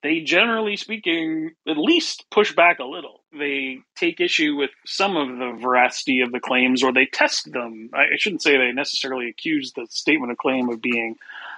they 0.04 0.20
generally 0.20 0.78
speaking 0.78 1.52
at 1.68 1.78
least 1.78 2.25
push 2.30 2.54
back 2.54 2.80
a 2.80 2.86
little. 2.86 3.22
They 3.38 3.80
take 3.96 4.20
issue 4.20 4.56
with 4.56 4.70
some 4.86 5.18
of 5.18 5.38
the 5.38 5.60
veracity 5.60 6.22
of 6.22 6.32
the 6.32 6.40
claims, 6.40 6.84
or 6.84 6.94
they 6.94 7.06
test 7.06 7.52
them. 7.52 7.90
I 7.94 8.18
shouldn't 8.18 8.44
say 8.44 8.58
they 8.58 8.72
necessarily 8.72 9.30
accuse 9.30 9.72
the 9.72 9.88
statement 9.90 10.32
of 10.32 10.38
claim 10.38 10.70
of 10.70 10.82
being 10.82 11.16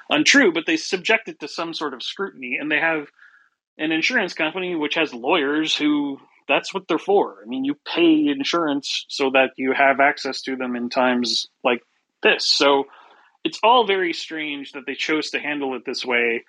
untrue, 0.10 0.54
but 0.54 0.66
they 0.66 0.78
subject 0.78 1.28
it 1.28 1.40
to 1.42 1.48
some 1.48 1.74
sort 1.74 1.94
of 1.94 2.02
scrutiny, 2.04 2.58
and 2.60 2.72
they 2.72 2.80
have 2.80 3.08
an 3.78 3.92
insurance 3.92 4.34
company 4.34 4.76
which 4.76 4.96
has 4.96 5.14
lawyers 5.14 5.76
who 5.76 6.20
that's 6.48 6.74
what 6.74 6.88
they're 6.88 6.98
for. 6.98 7.38
I 7.44 7.48
mean, 7.48 7.66
you 7.66 7.76
pay 7.86 8.28
insurance 8.28 9.06
so 9.10 9.32
that 9.32 9.52
you 9.58 9.74
have 9.74 10.00
access 10.00 10.42
to 10.44 10.56
them 10.56 10.76
in 10.76 10.90
times 10.90 11.48
like 11.64 11.82
this. 12.24 12.48
So 12.48 12.86
it's 13.44 13.60
all 13.62 13.86
very 13.86 14.14
strange 14.14 14.72
that 14.72 14.86
they 14.86 14.96
chose 14.96 15.32
to 15.32 15.40
handle 15.40 15.76
it 15.76 15.84
this 15.86 16.06
way, 16.06 16.46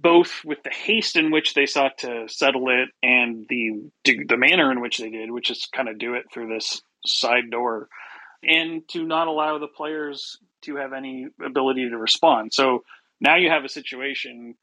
both 0.00 0.42
with 0.44 0.62
the 0.62 0.70
haste 0.70 1.16
in 1.16 1.30
which 1.30 1.54
they 1.54 1.66
sought 1.66 1.98
to 1.98 2.28
settle 2.28 2.68
it 2.68 2.88
and 3.02 3.46
the 3.48 3.90
the 4.04 4.36
manner 4.36 4.70
in 4.70 4.80
which 4.80 4.98
they 4.98 5.10
did, 5.10 5.30
which 5.30 5.50
is 5.50 5.68
kind 5.74 5.88
of 5.88 5.98
do 5.98 6.14
it 6.14 6.26
through 6.32 6.48
this 6.48 6.80
side 7.04 7.50
door, 7.50 7.88
and 8.42 8.88
to 8.88 9.04
not 9.04 9.28
allow 9.28 9.58
the 9.58 9.66
players 9.66 10.38
to 10.62 10.76
have 10.76 10.92
any 10.92 11.26
ability 11.44 11.88
to 11.88 11.98
respond. 11.98 12.52
So 12.52 12.84
now 13.20 13.36
you 13.36 13.50
have 13.50 13.64
a 13.64 13.68
situation 13.68 14.54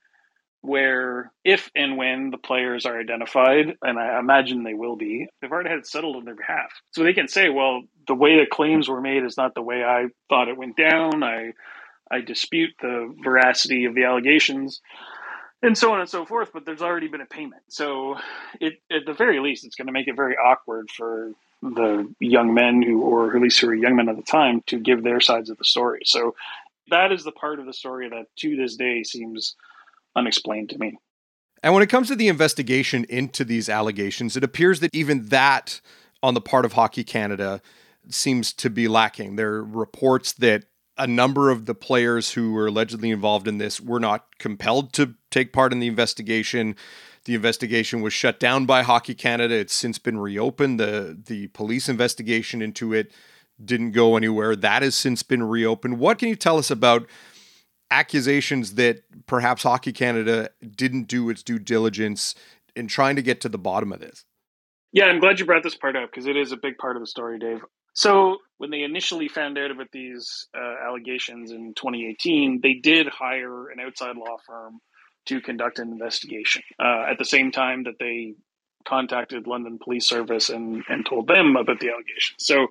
where 0.61 1.31
if 1.43 1.69
and 1.75 1.97
when 1.97 2.31
the 2.31 2.37
players 2.37 2.85
are 2.85 2.99
identified, 2.99 3.77
and 3.81 3.99
I 3.99 4.19
imagine 4.19 4.63
they 4.63 4.73
will 4.73 4.95
be, 4.95 5.27
they've 5.39 5.51
already 5.51 5.69
had 5.69 5.79
it 5.79 5.87
settled 5.87 6.15
on 6.15 6.25
their 6.25 6.35
behalf. 6.35 6.71
So 6.91 7.03
they 7.03 7.13
can 7.13 7.27
say, 7.27 7.49
well, 7.49 7.83
the 8.07 8.15
way 8.15 8.39
the 8.39 8.47
claims 8.49 8.89
were 8.89 9.01
made 9.01 9.23
is 9.23 9.37
not 9.37 9.53
the 9.53 9.61
way 9.61 9.83
I 9.83 10.05
thought 10.29 10.47
it 10.47 10.57
went 10.57 10.75
down. 10.77 11.23
I 11.23 11.51
I 12.09 12.21
dispute 12.21 12.71
the 12.81 13.13
veracity 13.23 13.85
of 13.85 13.95
the 13.95 14.03
allegations. 14.03 14.81
And 15.62 15.77
so 15.77 15.93
on 15.93 16.00
and 16.00 16.09
so 16.09 16.25
forth. 16.25 16.51
But 16.53 16.65
there's 16.65 16.81
already 16.81 17.07
been 17.07 17.21
a 17.21 17.25
payment, 17.25 17.63
so 17.69 18.17
it 18.59 18.81
at 18.91 19.05
the 19.05 19.13
very 19.13 19.39
least, 19.39 19.65
it's 19.65 19.75
going 19.75 19.88
to 19.88 19.93
make 19.93 20.07
it 20.07 20.15
very 20.15 20.35
awkward 20.35 20.89
for 20.91 21.31
the 21.62 22.13
young 22.19 22.53
men 22.53 22.81
who, 22.81 23.01
or 23.01 23.35
at 23.35 23.41
least 23.41 23.59
who 23.59 23.67
were 23.67 23.75
young 23.75 23.95
men 23.95 24.09
at 24.09 24.15
the 24.15 24.24
time, 24.24 24.62
to 24.67 24.79
give 24.79 25.03
their 25.03 25.19
sides 25.19 25.50
of 25.50 25.57
the 25.57 25.63
story. 25.63 26.01
So 26.05 26.35
that 26.89 27.12
is 27.12 27.24
the 27.24 27.31
part 27.31 27.59
of 27.59 27.65
the 27.65 27.74
story 27.74 28.09
that 28.09 28.27
to 28.38 28.55
this 28.55 28.75
day 28.75 29.03
seems 29.03 29.55
unexplained 30.15 30.69
to 30.69 30.77
me. 30.77 30.97
And 31.63 31.74
when 31.74 31.81
it 31.81 31.89
comes 31.89 32.09
to 32.09 32.15
the 32.15 32.27
investigation 32.27 33.05
into 33.09 33.43
these 33.43 33.69
allegations, 33.69 34.38
it 34.38 34.43
appears 34.43 34.81
that 34.81 34.93
even 34.93 35.29
that 35.29 35.81
on 36.21 36.35
the 36.35 36.41
part 36.41 36.65
of 36.65 36.74
Hockey 36.74 37.03
Canada 37.03 37.62
seems 38.09 38.53
to 38.53 38.69
be 38.69 38.88
lacking. 38.88 39.35
There 39.35 39.53
are 39.53 39.63
reports 39.63 40.33
that 40.33 40.65
a 40.97 41.07
number 41.07 41.49
of 41.49 41.65
the 41.65 41.75
players 41.75 42.31
who 42.31 42.53
were 42.53 42.67
allegedly 42.67 43.11
involved 43.11 43.47
in 43.47 43.57
this 43.57 43.81
were 43.81 43.99
not 43.99 44.25
compelled 44.39 44.93
to 44.93 45.15
take 45.29 45.51
part 45.51 45.73
in 45.73 45.79
the 45.79 45.87
investigation. 45.87 46.75
The 47.25 47.35
investigation 47.35 48.01
was 48.01 48.13
shut 48.13 48.39
down 48.39 48.65
by 48.65 48.83
Hockey 48.83 49.15
Canada. 49.15 49.55
It's 49.55 49.73
since 49.73 49.97
been 49.97 50.17
reopened. 50.17 50.79
The 50.79 51.17
the 51.25 51.47
police 51.47 51.89
investigation 51.89 52.61
into 52.61 52.93
it 52.93 53.11
didn't 53.63 53.91
go 53.91 54.15
anywhere. 54.15 54.55
That 54.55 54.81
has 54.81 54.95
since 54.95 55.23
been 55.23 55.43
reopened. 55.43 55.99
What 55.99 56.19
can 56.19 56.29
you 56.29 56.35
tell 56.35 56.57
us 56.57 56.69
about 56.69 57.07
accusations 57.91 58.75
that 58.75 59.03
perhaps 59.25 59.63
Hockey 59.63 59.91
Canada 59.91 60.49
didn't 60.75 61.07
do 61.07 61.29
its 61.29 61.43
due 61.43 61.59
diligence 61.59 62.35
in 62.75 62.87
trying 62.87 63.15
to 63.15 63.21
get 63.21 63.41
to 63.41 63.49
the 63.49 63.57
bottom 63.57 63.91
of 63.91 63.99
this? 63.99 64.25
Yeah, 64.91 65.05
I'm 65.05 65.19
glad 65.19 65.39
you 65.39 65.45
brought 65.45 65.63
this 65.63 65.75
part 65.75 65.95
up 65.95 66.09
because 66.09 66.25
it 66.25 66.37
is 66.37 66.51
a 66.51 66.57
big 66.57 66.77
part 66.77 66.95
of 66.95 67.01
the 67.01 67.07
story, 67.07 67.37
Dave. 67.37 67.61
So, 67.93 68.37
when 68.57 68.69
they 68.69 68.83
initially 68.83 69.27
found 69.27 69.57
out 69.57 69.71
about 69.71 69.91
these 69.91 70.47
uh, 70.55 70.88
allegations 70.88 71.51
in 71.51 71.74
2018, 71.75 72.59
they 72.62 72.74
did 72.74 73.07
hire 73.07 73.69
an 73.69 73.79
outside 73.79 74.15
law 74.15 74.38
firm 74.45 74.79
to 75.25 75.41
conduct 75.41 75.79
an 75.79 75.91
investigation 75.91 76.62
uh, 76.79 77.05
at 77.09 77.17
the 77.17 77.25
same 77.25 77.51
time 77.51 77.83
that 77.83 78.00
they 78.00 78.35
contacted 78.88 79.47
London 79.47 79.79
Police 79.83 80.07
Service 80.07 80.50
and, 80.50 80.83
and 80.88 81.05
told 81.05 81.27
them 81.27 81.55
about 81.55 81.79
the 81.79 81.89
allegations. 81.89 82.38
So, 82.39 82.67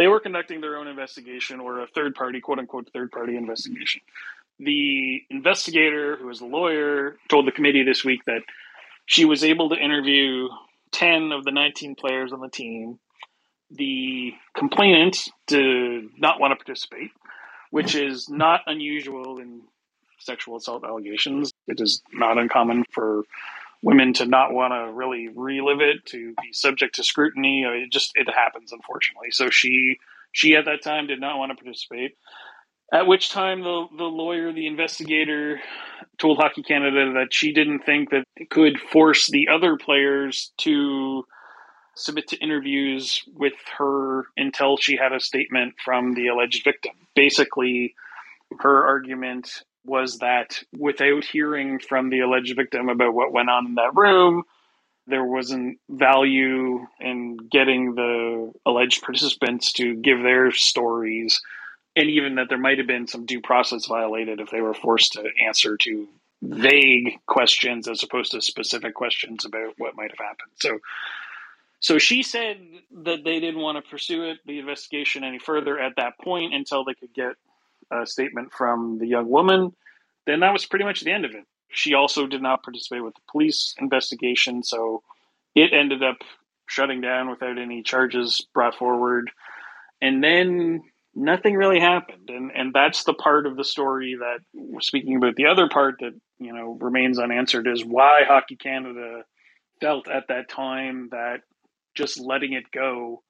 they 0.00 0.08
were 0.08 0.20
conducting 0.20 0.62
their 0.62 0.78
own 0.78 0.86
investigation 0.86 1.60
or 1.60 1.80
a 1.80 1.86
third 1.86 2.14
party, 2.14 2.40
quote 2.40 2.58
unquote, 2.58 2.88
third 2.90 3.12
party 3.12 3.36
investigation. 3.36 4.00
The 4.58 5.20
investigator, 5.28 6.16
who 6.16 6.30
is 6.30 6.40
a 6.40 6.46
lawyer, 6.46 7.18
told 7.28 7.46
the 7.46 7.52
committee 7.52 7.82
this 7.82 8.02
week 8.02 8.24
that 8.24 8.40
she 9.04 9.26
was 9.26 9.44
able 9.44 9.68
to 9.68 9.76
interview 9.76 10.48
10 10.92 11.32
of 11.32 11.44
the 11.44 11.50
19 11.50 11.96
players 11.96 12.32
on 12.32 12.40
the 12.40 12.48
team. 12.48 12.98
The 13.70 14.32
complainant 14.56 15.28
did 15.46 16.18
not 16.18 16.40
want 16.40 16.52
to 16.52 16.56
participate, 16.56 17.10
which 17.70 17.94
mm. 17.94 18.08
is 18.08 18.28
not 18.28 18.62
unusual 18.66 19.38
in 19.38 19.62
sexual 20.18 20.56
assault 20.56 20.84
allegations. 20.84 21.52
It 21.66 21.80
is 21.80 22.02
not 22.12 22.38
uncommon 22.38 22.84
for 22.92 23.22
women 23.82 24.12
to 24.14 24.26
not 24.26 24.52
want 24.52 24.72
to 24.72 24.92
really 24.92 25.28
relive 25.34 25.80
it, 25.80 26.04
to 26.06 26.34
be 26.42 26.52
subject 26.52 26.96
to 26.96 27.04
scrutiny. 27.04 27.62
It 27.62 27.90
just 27.90 28.12
it 28.14 28.28
happens, 28.28 28.72
unfortunately. 28.72 29.30
So 29.30 29.50
she 29.50 29.96
she 30.32 30.54
at 30.56 30.66
that 30.66 30.82
time 30.82 31.06
did 31.06 31.20
not 31.20 31.38
want 31.38 31.50
to 31.50 31.62
participate. 31.62 32.12
At 32.92 33.06
which 33.06 33.30
time 33.30 33.62
the 33.62 33.86
the 33.96 34.04
lawyer, 34.04 34.52
the 34.52 34.66
investigator, 34.66 35.60
told 36.18 36.38
Hockey 36.38 36.62
Canada 36.62 37.12
that 37.14 37.32
she 37.32 37.52
didn't 37.52 37.84
think 37.84 38.10
that 38.10 38.24
it 38.36 38.50
could 38.50 38.78
force 38.78 39.28
the 39.30 39.48
other 39.48 39.76
players 39.76 40.52
to 40.58 41.24
submit 41.94 42.28
to 42.28 42.38
interviews 42.38 43.22
with 43.34 43.54
her 43.78 44.24
until 44.36 44.76
she 44.76 44.96
had 44.96 45.12
a 45.12 45.20
statement 45.20 45.74
from 45.84 46.14
the 46.14 46.28
alleged 46.28 46.64
victim. 46.64 46.92
Basically, 47.14 47.94
her 48.60 48.86
argument 48.86 49.62
was 49.84 50.18
that 50.18 50.62
without 50.76 51.24
hearing 51.24 51.78
from 51.78 52.10
the 52.10 52.20
alleged 52.20 52.54
victim 52.56 52.88
about 52.88 53.14
what 53.14 53.32
went 53.32 53.50
on 53.50 53.66
in 53.66 53.74
that 53.76 53.94
room, 53.94 54.44
there 55.06 55.24
wasn't 55.24 55.78
value 55.88 56.86
in 57.00 57.36
getting 57.50 57.94
the 57.94 58.52
alleged 58.64 59.02
participants 59.02 59.72
to 59.72 59.96
give 59.96 60.22
their 60.22 60.52
stories, 60.52 61.40
and 61.96 62.08
even 62.08 62.36
that 62.36 62.48
there 62.48 62.58
might 62.58 62.78
have 62.78 62.86
been 62.86 63.06
some 63.06 63.26
due 63.26 63.40
process 63.40 63.86
violated 63.86 64.40
if 64.40 64.50
they 64.50 64.60
were 64.60 64.74
forced 64.74 65.14
to 65.14 65.24
answer 65.44 65.76
to 65.78 66.08
vague 66.42 67.18
questions 67.26 67.88
as 67.88 68.02
opposed 68.02 68.32
to 68.32 68.40
specific 68.40 68.94
questions 68.94 69.44
about 69.44 69.74
what 69.78 69.96
might 69.96 70.10
have 70.10 70.18
happened. 70.18 70.52
So, 70.60 70.78
so 71.80 71.98
she 71.98 72.22
said 72.22 72.58
that 73.04 73.24
they 73.24 73.40
didn't 73.40 73.60
want 73.60 73.82
to 73.82 73.90
pursue 73.90 74.24
it, 74.24 74.38
the 74.46 74.58
investigation 74.58 75.24
any 75.24 75.38
further 75.38 75.78
at 75.78 75.96
that 75.96 76.18
point 76.22 76.54
until 76.54 76.84
they 76.84 76.94
could 76.94 77.14
get 77.14 77.32
a 77.90 78.06
statement 78.06 78.52
from 78.52 78.98
the 78.98 79.06
young 79.06 79.28
woman. 79.28 79.72
Then 80.26 80.40
that 80.40 80.52
was 80.52 80.66
pretty 80.66 80.84
much 80.84 81.00
the 81.00 81.12
end 81.12 81.24
of 81.24 81.32
it. 81.32 81.44
She 81.70 81.94
also 81.94 82.26
did 82.26 82.42
not 82.42 82.62
participate 82.62 83.02
with 83.02 83.14
the 83.14 83.22
police 83.30 83.74
investigation, 83.78 84.62
so 84.62 85.02
it 85.54 85.72
ended 85.72 86.02
up 86.02 86.18
shutting 86.66 87.00
down 87.00 87.30
without 87.30 87.58
any 87.58 87.82
charges 87.82 88.46
brought 88.52 88.74
forward. 88.74 89.30
And 90.02 90.22
then 90.22 90.82
nothing 91.14 91.54
really 91.54 91.80
happened. 91.80 92.28
And 92.28 92.50
and 92.54 92.74
that's 92.74 93.04
the 93.04 93.14
part 93.14 93.46
of 93.46 93.56
the 93.56 93.64
story 93.64 94.18
that 94.20 94.40
speaking 94.80 95.16
about 95.16 95.36
the 95.36 95.46
other 95.46 95.68
part 95.68 95.96
that, 96.00 96.12
you 96.38 96.52
know, 96.52 96.76
remains 96.80 97.18
unanswered 97.18 97.66
is 97.66 97.84
why 97.84 98.22
Hockey 98.26 98.56
Canada 98.56 99.22
felt 99.80 100.08
at 100.08 100.28
that 100.28 100.48
time 100.48 101.08
that 101.10 101.40
just 101.94 102.20
letting 102.20 102.52
it 102.52 102.70
go 102.72 103.22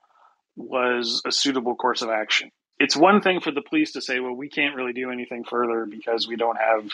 was 0.56 1.22
a 1.24 1.32
suitable 1.32 1.74
course 1.74 2.02
of 2.02 2.10
action. 2.10 2.50
It's 2.78 2.96
one 2.96 3.20
thing 3.20 3.40
for 3.40 3.50
the 3.50 3.62
police 3.62 3.92
to 3.92 4.00
say, 4.00 4.20
well, 4.20 4.34
we 4.34 4.48
can't 4.48 4.74
really 4.74 4.92
do 4.92 5.10
anything 5.10 5.44
further 5.44 5.86
because 5.86 6.26
we 6.26 6.36
don't 6.36 6.58
have 6.58 6.88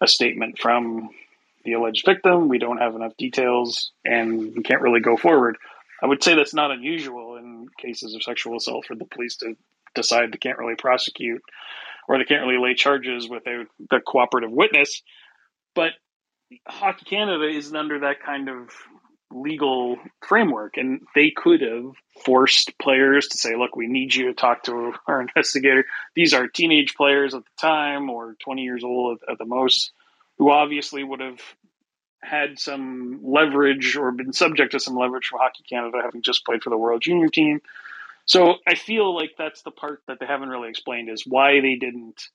a 0.00 0.06
statement 0.06 0.58
from 0.58 1.10
the 1.64 1.72
alleged 1.72 2.04
victim, 2.04 2.48
we 2.48 2.58
don't 2.58 2.78
have 2.78 2.94
enough 2.94 3.16
details, 3.16 3.90
and 4.04 4.54
we 4.54 4.62
can't 4.62 4.82
really 4.82 5.00
go 5.00 5.16
forward. 5.16 5.56
I 6.02 6.06
would 6.06 6.22
say 6.22 6.34
that's 6.34 6.54
not 6.54 6.70
unusual 6.70 7.36
in 7.36 7.68
cases 7.78 8.14
of 8.14 8.22
sexual 8.22 8.56
assault 8.56 8.86
for 8.86 8.94
the 8.94 9.06
police 9.06 9.36
to 9.36 9.56
decide 9.94 10.32
they 10.32 10.38
can't 10.38 10.58
really 10.58 10.74
prosecute 10.76 11.42
or 12.06 12.18
they 12.18 12.24
can't 12.24 12.46
really 12.46 12.62
lay 12.62 12.74
charges 12.74 13.28
without 13.28 13.66
the 13.90 14.00
cooperative 14.06 14.50
witness. 14.50 15.02
But 15.74 15.92
Hockey 16.66 17.06
Canada 17.06 17.48
isn't 17.48 17.74
under 17.74 18.00
that 18.00 18.22
kind 18.22 18.48
of 18.48 18.70
legal 19.34 19.98
framework, 20.26 20.76
and 20.76 21.02
they 21.14 21.30
could 21.30 21.60
have 21.60 21.92
forced 22.24 22.78
players 22.78 23.28
to 23.28 23.38
say, 23.38 23.56
"Look, 23.56 23.76
we 23.76 23.86
need 23.86 24.14
you 24.14 24.26
to 24.26 24.34
talk 24.34 24.64
to 24.64 24.94
our 25.06 25.20
investigator." 25.36 25.84
These 26.14 26.32
are 26.32 26.46
teenage 26.46 26.94
players 26.94 27.34
at 27.34 27.44
the 27.44 27.50
time, 27.60 28.08
or 28.10 28.36
twenty 28.40 28.62
years 28.62 28.84
old 28.84 29.20
at, 29.22 29.32
at 29.32 29.38
the 29.38 29.44
most, 29.44 29.92
who 30.38 30.50
obviously 30.50 31.02
would 31.02 31.20
have 31.20 31.40
had 32.22 32.58
some 32.58 33.20
leverage 33.22 33.96
or 33.96 34.10
been 34.12 34.32
subject 34.32 34.72
to 34.72 34.80
some 34.80 34.96
leverage 34.96 35.26
from 35.26 35.40
Hockey 35.40 35.64
Canada, 35.68 35.98
having 36.02 36.22
just 36.22 36.44
played 36.44 36.62
for 36.62 36.70
the 36.70 36.78
World 36.78 37.02
Junior 37.02 37.28
Team. 37.28 37.60
So 38.26 38.56
I 38.66 38.74
feel 38.74 39.14
like 39.14 39.32
that's 39.36 39.62
the 39.62 39.70
part 39.70 40.02
that 40.06 40.18
they 40.18 40.26
haven't 40.26 40.48
really 40.48 40.70
explained 40.70 41.10
is 41.10 41.26
why 41.26 41.60
they 41.60 41.74
didn't 41.74 42.28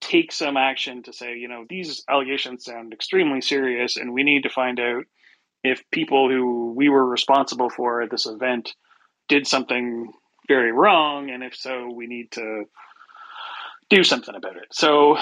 take 0.00 0.32
some 0.32 0.56
action 0.56 1.02
to 1.04 1.12
say, 1.12 1.36
you 1.36 1.48
know, 1.48 1.64
these 1.68 2.04
allegations 2.08 2.64
sound 2.64 2.92
extremely 2.92 3.40
serious 3.40 3.96
and 3.96 4.12
we 4.12 4.22
need 4.22 4.42
to 4.42 4.48
find 4.48 4.78
out 4.78 5.04
if 5.64 5.82
people 5.90 6.28
who 6.28 6.72
we 6.76 6.88
were 6.88 7.04
responsible 7.04 7.70
for 7.70 8.02
at 8.02 8.10
this 8.10 8.26
event 8.26 8.74
did 9.28 9.46
something 9.46 10.12
very 10.46 10.70
wrong 10.70 11.30
and 11.30 11.42
if 11.42 11.56
so 11.56 11.90
we 11.90 12.06
need 12.06 12.30
to 12.32 12.64
do 13.88 14.04
something 14.04 14.34
about 14.34 14.56
it. 14.56 14.68
So 14.72 15.16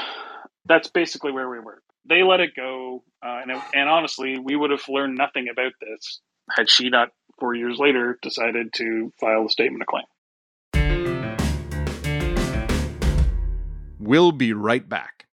that's 0.66 0.88
basically 0.88 1.32
where 1.32 1.48
we 1.48 1.60
were. 1.60 1.80
They 2.08 2.24
let 2.24 2.40
it 2.40 2.50
go 2.56 3.04
uh, 3.24 3.38
and, 3.42 3.52
it, 3.52 3.62
and 3.74 3.88
honestly, 3.88 4.38
we 4.38 4.56
would 4.56 4.72
have 4.72 4.88
learned 4.88 5.16
nothing 5.16 5.46
about 5.48 5.72
this 5.80 6.20
had 6.50 6.68
she 6.68 6.90
not 6.90 7.10
four 7.38 7.54
years 7.54 7.78
later, 7.78 8.18
decided 8.22 8.72
to 8.72 9.12
file 9.18 9.46
a 9.46 9.48
statement 9.48 9.82
of 9.82 9.88
claim. 9.88 10.04
We'll 13.98 14.32
be 14.32 14.52
right 14.52 14.88
back. 14.88 15.26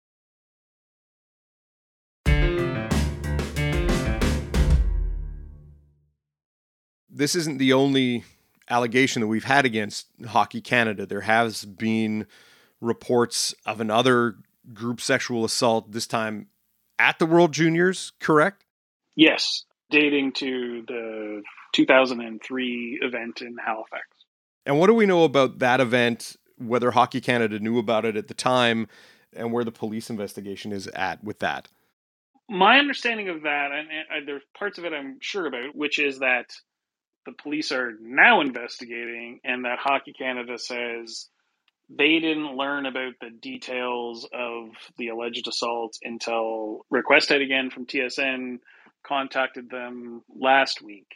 This 7.18 7.34
isn't 7.34 7.58
the 7.58 7.72
only 7.72 8.22
allegation 8.70 9.20
that 9.22 9.26
we've 9.26 9.42
had 9.42 9.66
against 9.66 10.06
Hockey 10.28 10.60
Canada. 10.60 11.04
There 11.04 11.22
has 11.22 11.64
been 11.64 12.28
reports 12.80 13.52
of 13.66 13.80
another 13.80 14.36
group 14.72 15.00
sexual 15.00 15.44
assault, 15.44 15.90
this 15.90 16.06
time 16.06 16.46
at 16.96 17.18
the 17.18 17.26
World 17.26 17.52
Juniors, 17.52 18.12
correct? 18.20 18.64
Yes, 19.16 19.64
dating 19.90 20.34
to 20.34 20.84
the 20.86 21.42
2003 21.72 23.00
event 23.02 23.42
in 23.42 23.56
Halifax. 23.66 24.06
And 24.64 24.78
what 24.78 24.86
do 24.86 24.94
we 24.94 25.04
know 25.04 25.24
about 25.24 25.58
that 25.58 25.80
event, 25.80 26.36
whether 26.56 26.92
Hockey 26.92 27.20
Canada 27.20 27.58
knew 27.58 27.80
about 27.80 28.04
it 28.04 28.16
at 28.16 28.28
the 28.28 28.34
time, 28.34 28.86
and 29.34 29.52
where 29.52 29.64
the 29.64 29.72
police 29.72 30.08
investigation 30.08 30.70
is 30.70 30.86
at 30.86 31.24
with 31.24 31.40
that? 31.40 31.66
My 32.48 32.78
understanding 32.78 33.28
of 33.28 33.42
that, 33.42 33.72
and, 33.72 33.88
and 34.08 34.28
there's 34.28 34.42
parts 34.56 34.78
of 34.78 34.84
it 34.84 34.92
I'm 34.92 35.18
sure 35.20 35.46
about, 35.46 35.74
which 35.74 35.98
is 35.98 36.20
that 36.20 36.54
the 37.26 37.32
police 37.32 37.72
are 37.72 37.92
now 38.00 38.40
investigating, 38.40 39.40
and 39.44 39.64
that 39.64 39.78
Hockey 39.78 40.12
Canada 40.12 40.58
says 40.58 41.28
they 41.88 42.18
didn't 42.18 42.56
learn 42.56 42.86
about 42.86 43.14
the 43.20 43.30
details 43.30 44.28
of 44.32 44.70
the 44.98 45.08
alleged 45.08 45.48
assault 45.48 45.98
until 46.02 46.84
Rick 46.90 47.06
Westhead 47.06 47.42
again 47.42 47.70
from 47.70 47.86
TSN 47.86 48.58
contacted 49.06 49.70
them 49.70 50.22
last 50.28 50.82
week, 50.82 51.08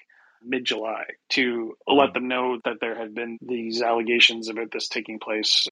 mid 0.42 0.64
July, 0.64 1.04
to 1.30 1.76
let 1.86 2.08
hmm. 2.08 2.12
them 2.14 2.28
know 2.28 2.58
that 2.64 2.80
there 2.80 2.98
had 2.98 3.14
been 3.14 3.38
these 3.42 3.82
allegations 3.82 4.48
about 4.48 4.70
this 4.70 4.88
taking 4.88 5.18
place 5.18 5.68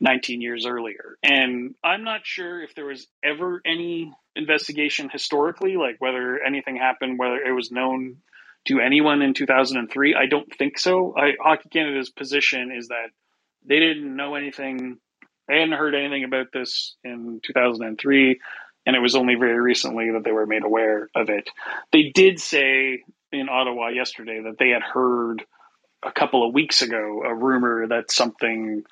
19 0.00 0.40
years 0.40 0.66
earlier. 0.66 1.16
And 1.22 1.74
I'm 1.82 2.04
not 2.04 2.20
sure 2.24 2.62
if 2.62 2.74
there 2.74 2.86
was 2.86 3.06
ever 3.24 3.60
any 3.64 4.12
investigation 4.36 5.08
historically, 5.10 5.76
like 5.76 5.96
whether 5.98 6.38
anything 6.38 6.76
happened, 6.76 7.18
whether 7.18 7.36
it 7.36 7.52
was 7.52 7.72
known 7.72 8.18
to 8.66 8.80
anyone 8.80 9.22
in 9.22 9.34
2003. 9.34 10.14
I 10.14 10.26
don't 10.26 10.52
think 10.56 10.78
so. 10.78 11.14
I, 11.16 11.32
Hockey 11.40 11.68
Canada's 11.70 12.10
position 12.10 12.72
is 12.76 12.88
that 12.88 13.10
they 13.64 13.78
didn't 13.78 14.14
know 14.14 14.34
anything, 14.34 14.98
they 15.46 15.60
hadn't 15.60 15.72
heard 15.72 15.94
anything 15.94 16.24
about 16.24 16.48
this 16.52 16.96
in 17.04 17.40
2003, 17.44 18.40
and 18.86 18.96
it 18.96 19.00
was 19.00 19.14
only 19.14 19.34
very 19.34 19.60
recently 19.60 20.12
that 20.12 20.24
they 20.24 20.32
were 20.32 20.46
made 20.46 20.64
aware 20.64 21.08
of 21.14 21.30
it. 21.30 21.50
They 21.92 22.10
did 22.14 22.40
say 22.40 23.02
in 23.32 23.48
Ottawa 23.48 23.88
yesterday 23.88 24.40
that 24.42 24.58
they 24.58 24.70
had 24.70 24.82
heard 24.82 25.44
a 26.02 26.12
couple 26.12 26.46
of 26.46 26.54
weeks 26.54 26.82
ago 26.82 27.22
a 27.24 27.34
rumor 27.34 27.88
that 27.88 28.10
something 28.10 28.84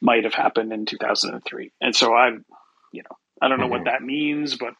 might 0.00 0.24
have 0.24 0.34
happened 0.34 0.72
in 0.72 0.86
2003. 0.86 1.72
And 1.80 1.94
so 1.94 2.14
I, 2.14 2.30
you 2.92 3.02
know, 3.02 3.16
I 3.40 3.48
don't 3.48 3.58
know 3.58 3.64
mm-hmm. 3.64 3.72
what 3.72 3.84
that 3.84 4.02
means, 4.02 4.56
but 4.56 4.74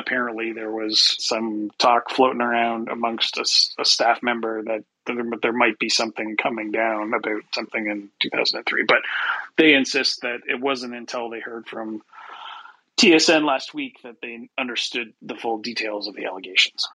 apparently 0.00 0.52
there 0.52 0.70
was 0.70 1.16
some 1.18 1.70
talk 1.78 2.10
floating 2.10 2.40
around 2.40 2.88
amongst 2.88 3.36
a, 3.36 3.44
a 3.80 3.84
staff 3.84 4.22
member 4.22 4.62
that 4.62 4.84
there, 5.06 5.16
there, 5.42 5.52
might 5.52 5.78
be 5.78 5.88
something 5.88 6.36
coming 6.36 6.72
down 6.72 7.14
about 7.14 7.42
something 7.54 7.86
in 7.86 8.10
2003. 8.20 8.84
But 8.86 9.02
they 9.56 9.74
insist 9.74 10.22
that 10.22 10.40
it 10.48 10.60
wasn't 10.60 10.94
until 10.94 11.30
they 11.30 11.40
heard 11.40 11.66
from 11.66 12.02
TSN 12.98 13.44
last 13.44 13.74
week 13.74 13.98
that 14.02 14.16
they 14.20 14.48
understood 14.58 15.12
the 15.22 15.36
full 15.36 15.58
details 15.58 16.08
of 16.08 16.14
the 16.14 16.26
allegations. 16.26 16.86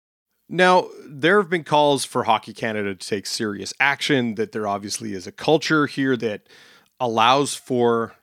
Now, 0.48 0.88
there 1.06 1.40
have 1.40 1.48
been 1.48 1.64
calls 1.64 2.04
for 2.04 2.24
Hockey 2.24 2.52
Canada 2.52 2.94
to 2.94 3.08
take 3.08 3.26
serious 3.26 3.72
action, 3.80 4.34
that 4.34 4.52
there 4.52 4.66
obviously 4.66 5.14
is 5.14 5.26
a 5.26 5.32
culture 5.32 5.86
here 5.86 6.16
that 6.18 6.48
allows 7.00 7.54
for 7.54 8.14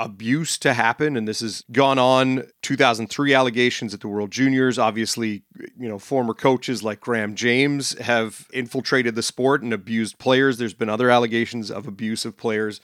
abuse 0.00 0.56
to 0.56 0.72
happen 0.72 1.14
and 1.14 1.28
this 1.28 1.40
has 1.40 1.62
gone 1.70 1.98
on 1.98 2.42
2003 2.70 3.34
allegations 3.34 3.92
at 3.92 3.98
the 3.98 4.06
world 4.06 4.30
juniors. 4.30 4.78
Obviously 4.78 5.42
you 5.76 5.88
know 5.88 5.98
former 5.98 6.32
coaches 6.32 6.84
like 6.84 7.00
graham 7.00 7.34
james 7.34 7.98
have 7.98 8.46
infiltrated 8.52 9.16
the 9.16 9.24
sport 9.24 9.60
and 9.60 9.72
abused 9.72 10.18
players. 10.18 10.56
There's 10.56 10.72
been 10.72 10.88
other 10.88 11.10
allegations 11.10 11.68
of 11.72 11.88
abuse 11.88 12.24
of 12.24 12.36
players. 12.36 12.80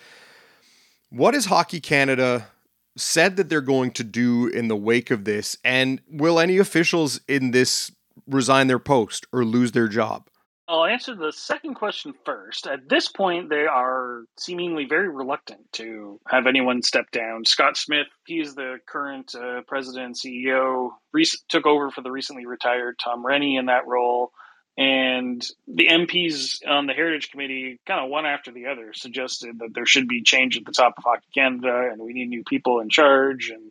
What 1.11 1.35
has 1.35 1.45
hockey 1.45 1.79
canada 1.79 2.49
said 2.97 3.37
that 3.37 3.49
they're 3.49 3.61
going 3.61 3.93
to 3.93 4.03
do 4.03 4.49
in 4.49 4.67
the 4.67 4.75
wake 4.75 5.13
of 5.13 5.25
this? 5.25 5.57
And 5.65 6.01
will 6.11 6.41
any 6.41 6.59
officials 6.59 7.21
in 7.29 7.53
this 7.53 7.93
resign 8.27 8.67
their 8.67 8.81
post 8.81 9.29
or 9.33 9.45
lose 9.45 9.71
their 9.71 9.87
job 9.87 10.29
I'll 10.69 10.85
answer 10.85 11.15
the 11.15 11.33
second 11.33 11.75
question 11.75 12.13
first. 12.25 12.67
At 12.67 12.89
this 12.89 13.09
point, 13.09 13.51
they 13.51 13.67
are 13.67 14.25
seemingly 14.37 14.85
very 14.85 15.09
reluctant 15.09 15.73
to 15.75 16.21
have 16.27 16.47
anyone 16.49 16.83
step 16.83 17.11
down. 17.13 17.45
Scott 17.45 17.77
Smith, 17.77 18.09
he's 18.27 18.57
the 18.57 18.79
current 18.85 19.35
uh, 19.37 19.61
president 19.69 20.07
and 20.07 20.15
CEO, 20.17 20.91
rec- 21.13 21.29
took 21.49 21.67
over 21.67 21.91
for 21.93 22.01
the 22.01 22.11
recently 22.11 22.47
retired 22.47 22.99
Tom 22.99 23.25
Renney 23.25 23.59
in 23.59 23.67
that 23.67 23.87
role. 23.87 24.33
And 24.77 25.47
the 25.69 25.87
MPs 25.87 26.67
on 26.67 26.87
the 26.87 26.93
Heritage 26.93 27.31
Committee, 27.31 27.81
kind 27.87 28.05
of 28.05 28.11
one 28.11 28.27
after 28.27 28.51
the 28.51 28.67
other, 28.67 28.93
suggested 28.93 29.61
that 29.61 29.73
there 29.73 29.87
should 29.87 30.09
be 30.09 30.23
change 30.23 30.57
at 30.57 30.65
the 30.65 30.73
top 30.73 30.95
of 30.99 31.05
Hockey 31.05 31.29
Canada 31.33 31.89
and 31.91 32.03
we 32.03 32.13
need 32.13 32.29
new 32.29 32.43
people 32.45 32.81
in 32.81 32.91
charge. 32.91 33.51
And 33.51 33.71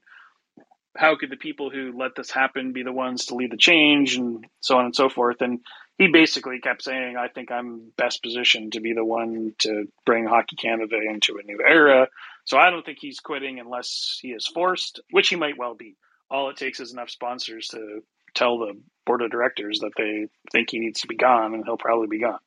how 0.96 1.16
could 1.16 1.30
the 1.30 1.38
people 1.38 1.70
who 1.70 1.94
let 1.98 2.16
this 2.16 2.32
happen 2.32 2.74
be 2.74 2.84
the 2.84 2.94
ones 2.94 3.26
to 3.26 3.36
lead 3.36 3.52
the 3.52 3.58
change 3.58 4.16
and 4.16 4.46
so 4.62 4.78
on 4.78 4.86
and 4.86 4.96
so 4.96 5.10
forth. 5.10 5.42
And 5.42 5.60
he 5.98 6.08
basically 6.08 6.60
kept 6.60 6.84
saying, 6.84 7.16
I 7.18 7.28
think 7.28 7.52
I'm 7.52 7.92
best 7.98 8.22
positioned 8.24 8.74
to 8.74 8.82
be 8.82 8.94
the 8.94 9.06
one 9.06 9.54
to 9.60 9.86
bring 10.06 10.26
Hockey 10.26 10.56
Canada 10.56 10.98
into 11.08 11.38
a 11.38 11.44
new 11.44 11.60
era. 11.66 12.08
So 12.46 12.58
I 12.58 12.70
don't 12.70 12.86
think 12.86 13.00
he's 13.00 13.20
quitting 13.20 13.60
unless 13.60 14.20
he 14.22 14.30
is 14.30 14.48
forced, 14.48 15.00
which 15.12 15.30
he 15.30 15.36
might 15.36 15.58
well 15.58 15.76
be. 15.76 15.96
All 16.30 16.50
it 16.50 16.58
takes 16.58 16.80
is 16.80 16.92
enough 16.92 17.10
sponsors 17.10 17.70
to 17.70 18.02
tell 18.34 18.60
the 18.60 18.74
board 19.06 19.22
of 19.22 19.32
directors 19.32 19.80
that 19.80 19.94
they 19.98 20.28
think 20.52 20.70
he 20.70 20.80
needs 20.80 21.02
to 21.02 21.08
be 21.08 21.16
gone, 21.16 21.54
and 21.54 21.64
he'll 21.64 21.78
probably 21.78 22.08
be 22.08 22.20
gone. 22.20 22.40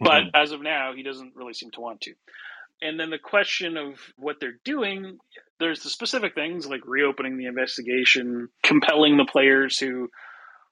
Mm-hmm. 0.00 0.04
But 0.04 0.22
as 0.34 0.52
of 0.52 0.62
now, 0.62 0.92
he 0.94 1.02
doesn't 1.02 1.34
really 1.34 1.54
seem 1.54 1.70
to 1.72 1.80
want 1.80 2.02
to. 2.02 2.14
And 2.82 3.00
then 3.00 3.10
the 3.10 3.18
question 3.18 3.76
of 3.76 3.98
what 4.16 4.36
they're 4.38 4.60
doing, 4.64 5.18
there's 5.58 5.82
the 5.82 5.90
specific 5.90 6.34
things 6.34 6.66
like 6.66 6.80
reopening 6.86 7.38
the 7.38 7.46
investigation, 7.46 8.48
compelling 8.62 9.16
the 9.16 9.24
players 9.24 9.78
who 9.78 10.08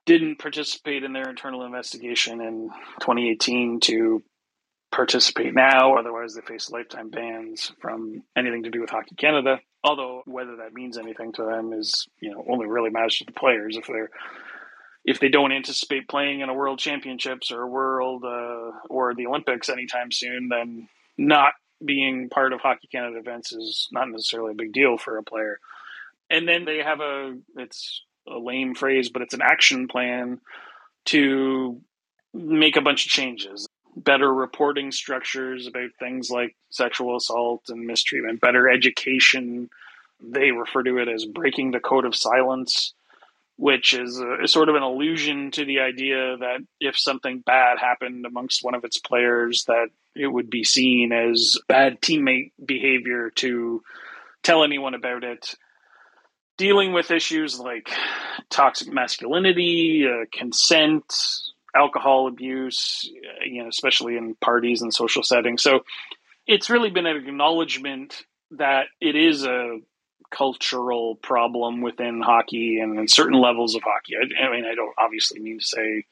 didn't 0.06 0.38
participate 0.38 1.02
in 1.02 1.12
their 1.12 1.28
internal 1.28 1.64
investigation 1.64 2.40
in 2.40 2.70
2018 3.00 3.80
to 3.80 4.22
participate 4.92 5.54
now, 5.54 5.96
otherwise 5.96 6.34
they 6.34 6.40
face 6.42 6.70
lifetime 6.70 7.10
bans 7.10 7.72
from 7.80 8.22
anything 8.36 8.62
to 8.62 8.70
do 8.70 8.80
with 8.80 8.90
Hockey 8.90 9.14
Canada. 9.16 9.58
Although 9.82 10.22
whether 10.26 10.56
that 10.56 10.72
means 10.72 10.96
anything 10.96 11.32
to 11.32 11.42
them 11.42 11.72
is, 11.72 12.06
you 12.20 12.30
know, 12.30 12.44
only 12.50 12.66
really 12.66 12.90
matters 12.90 13.18
to 13.18 13.24
the 13.24 13.32
players 13.32 13.76
if 13.76 13.86
they're 13.86 14.10
if 15.04 15.20
they 15.20 15.28
don't 15.28 15.52
anticipate 15.52 16.08
playing 16.08 16.40
in 16.40 16.48
a 16.48 16.54
World 16.54 16.78
Championships 16.78 17.50
or 17.50 17.60
a 17.62 17.68
World 17.68 18.24
uh, 18.24 18.70
or 18.88 19.14
the 19.14 19.26
Olympics 19.26 19.68
anytime 19.68 20.10
soon, 20.10 20.48
then 20.48 20.88
not 21.18 21.52
being 21.84 22.28
part 22.28 22.52
of 22.52 22.60
Hockey 22.60 22.88
Canada 22.88 23.18
events 23.18 23.52
is 23.52 23.88
not 23.92 24.08
necessarily 24.08 24.52
a 24.52 24.56
big 24.56 24.72
deal 24.72 24.96
for 24.96 25.18
a 25.18 25.22
player. 25.22 25.58
And 26.30 26.48
then 26.48 26.64
they 26.64 26.78
have 26.78 27.00
a 27.00 27.36
it's 27.56 28.02
a 28.26 28.38
lame 28.38 28.74
phrase, 28.74 29.10
but 29.10 29.22
it's 29.22 29.34
an 29.34 29.42
action 29.42 29.88
plan 29.88 30.40
to 31.06 31.80
make 32.32 32.76
a 32.76 32.80
bunch 32.80 33.04
of 33.06 33.10
changes. 33.10 33.68
Better 33.96 34.32
reporting 34.32 34.90
structures 34.90 35.66
about 35.66 35.90
things 35.98 36.30
like 36.30 36.56
sexual 36.70 37.16
assault 37.16 37.64
and 37.68 37.86
mistreatment, 37.86 38.40
better 38.40 38.68
education. 38.68 39.70
They 40.20 40.50
refer 40.50 40.82
to 40.82 40.98
it 40.98 41.08
as 41.08 41.26
breaking 41.26 41.70
the 41.70 41.80
code 41.80 42.04
of 42.04 42.16
silence, 42.16 42.94
which 43.56 43.94
is, 43.94 44.20
a, 44.20 44.44
is 44.44 44.52
sort 44.52 44.68
of 44.68 44.74
an 44.74 44.82
allusion 44.82 45.50
to 45.52 45.64
the 45.64 45.80
idea 45.80 46.36
that 46.38 46.58
if 46.80 46.98
something 46.98 47.40
bad 47.40 47.78
happened 47.78 48.26
amongst 48.26 48.64
one 48.64 48.74
of 48.74 48.84
its 48.84 48.98
players, 48.98 49.64
that 49.66 49.88
it 50.14 50.26
would 50.26 50.50
be 50.50 50.64
seen 50.64 51.12
as 51.12 51.58
bad 51.68 52.00
teammate 52.00 52.52
behavior 52.64 53.30
to 53.30 53.82
tell 54.42 54.64
anyone 54.64 54.94
about 54.94 55.24
it 55.24 55.54
dealing 56.56 56.92
with 56.92 57.10
issues 57.10 57.58
like 57.58 57.90
toxic 58.50 58.92
masculinity, 58.92 60.06
uh, 60.06 60.24
consent, 60.32 61.04
alcohol 61.74 62.28
abuse, 62.28 63.10
uh, 63.12 63.44
you 63.44 63.62
know, 63.62 63.68
especially 63.68 64.16
in 64.16 64.34
parties 64.36 64.82
and 64.82 64.94
social 64.94 65.22
settings. 65.22 65.62
So 65.62 65.80
it's 66.46 66.70
really 66.70 66.90
been 66.90 67.06
an 67.06 67.16
acknowledgement 67.16 68.22
that 68.52 68.86
it 69.00 69.16
is 69.16 69.44
a 69.44 69.78
cultural 70.30 71.14
problem 71.16 71.80
within 71.80 72.20
hockey 72.20 72.80
and 72.80 72.98
in 72.98 73.08
certain 73.08 73.40
levels 73.40 73.74
of 73.74 73.82
hockey. 73.82 74.14
I, 74.16 74.44
I 74.44 74.50
mean, 74.50 74.64
I 74.64 74.74
don't 74.74 74.94
obviously 74.98 75.40
mean 75.40 75.60
to 75.60 75.64
say 75.64 76.04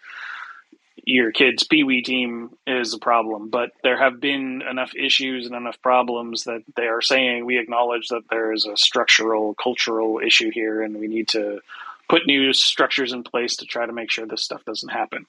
your 1.05 1.33
kid's 1.33 1.65
pee 1.65 1.83
wee 1.83 2.03
team 2.03 2.51
is 2.67 2.95
a 2.95 2.99
problem, 2.99 3.49
but 3.49 3.73
there 3.83 3.99
have 3.99 4.21
been 4.21 4.63
enough 4.63 4.95
issues 4.95 5.47
and 5.47 5.55
enough 5.55 5.81
problems 5.83 6.45
that 6.45 6.63
they 6.77 6.87
are 6.87 7.01
saying 7.01 7.45
we 7.45 7.59
acknowledge 7.59 8.09
that 8.09 8.29
there 8.31 8.53
is 8.53 8.67
a 8.67 8.77
structural, 8.77 9.55
cultural 9.55 10.21
issue 10.25 10.51
here, 10.53 10.83
and 10.83 10.97
we 10.97 11.09
need 11.09 11.29
to 11.29 11.61
put 12.09 12.27
new 12.27 12.53
structures 12.53 13.13
in 13.13 13.25
place 13.25 13.57
to 13.57 13.67
try 13.67 13.85
to 13.85 13.93
make 13.93 14.11
sure 14.11 14.27
this 14.27 14.45
stuff 14.45 14.65
doesn't 14.65 14.91
happen. 14.91 15.27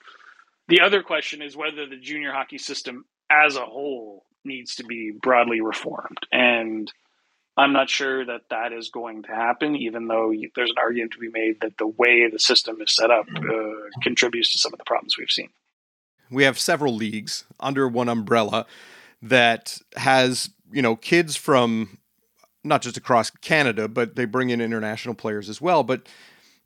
The 0.68 0.80
other 0.80 1.02
question 1.02 1.42
is 1.42 1.56
whether 1.56 1.86
the 1.86 1.96
junior 1.96 2.32
hockey 2.32 2.58
system 2.58 3.04
as 3.30 3.56
a 3.56 3.64
whole 3.64 4.24
needs 4.44 4.76
to 4.76 4.84
be 4.84 5.10
broadly 5.10 5.60
reformed. 5.60 6.18
And 6.30 6.92
I'm 7.56 7.72
not 7.72 7.88
sure 7.88 8.24
that 8.24 8.42
that 8.50 8.72
is 8.72 8.88
going 8.88 9.22
to 9.24 9.28
happen, 9.28 9.76
even 9.76 10.08
though 10.08 10.32
there's 10.56 10.70
an 10.70 10.78
argument 10.78 11.12
to 11.12 11.18
be 11.18 11.28
made 11.28 11.60
that 11.60 11.78
the 11.78 11.86
way 11.86 12.28
the 12.28 12.38
system 12.38 12.80
is 12.80 12.94
set 12.94 13.10
up 13.10 13.26
uh, 13.36 14.00
contributes 14.02 14.52
to 14.52 14.58
some 14.58 14.72
of 14.72 14.78
the 14.78 14.84
problems 14.84 15.16
we've 15.16 15.30
seen. 15.30 15.50
We 16.30 16.42
have 16.44 16.58
several 16.58 16.94
leagues 16.94 17.44
under 17.60 17.86
one 17.86 18.08
umbrella 18.08 18.66
that 19.22 19.78
has, 19.96 20.50
you 20.72 20.82
know, 20.82 20.96
kids 20.96 21.36
from 21.36 21.98
not 22.64 22.82
just 22.82 22.96
across 22.96 23.30
Canada, 23.30 23.86
but 23.86 24.16
they 24.16 24.24
bring 24.24 24.50
in 24.50 24.60
international 24.60 25.14
players 25.14 25.48
as 25.48 25.60
well. 25.60 25.84
But 25.84 26.08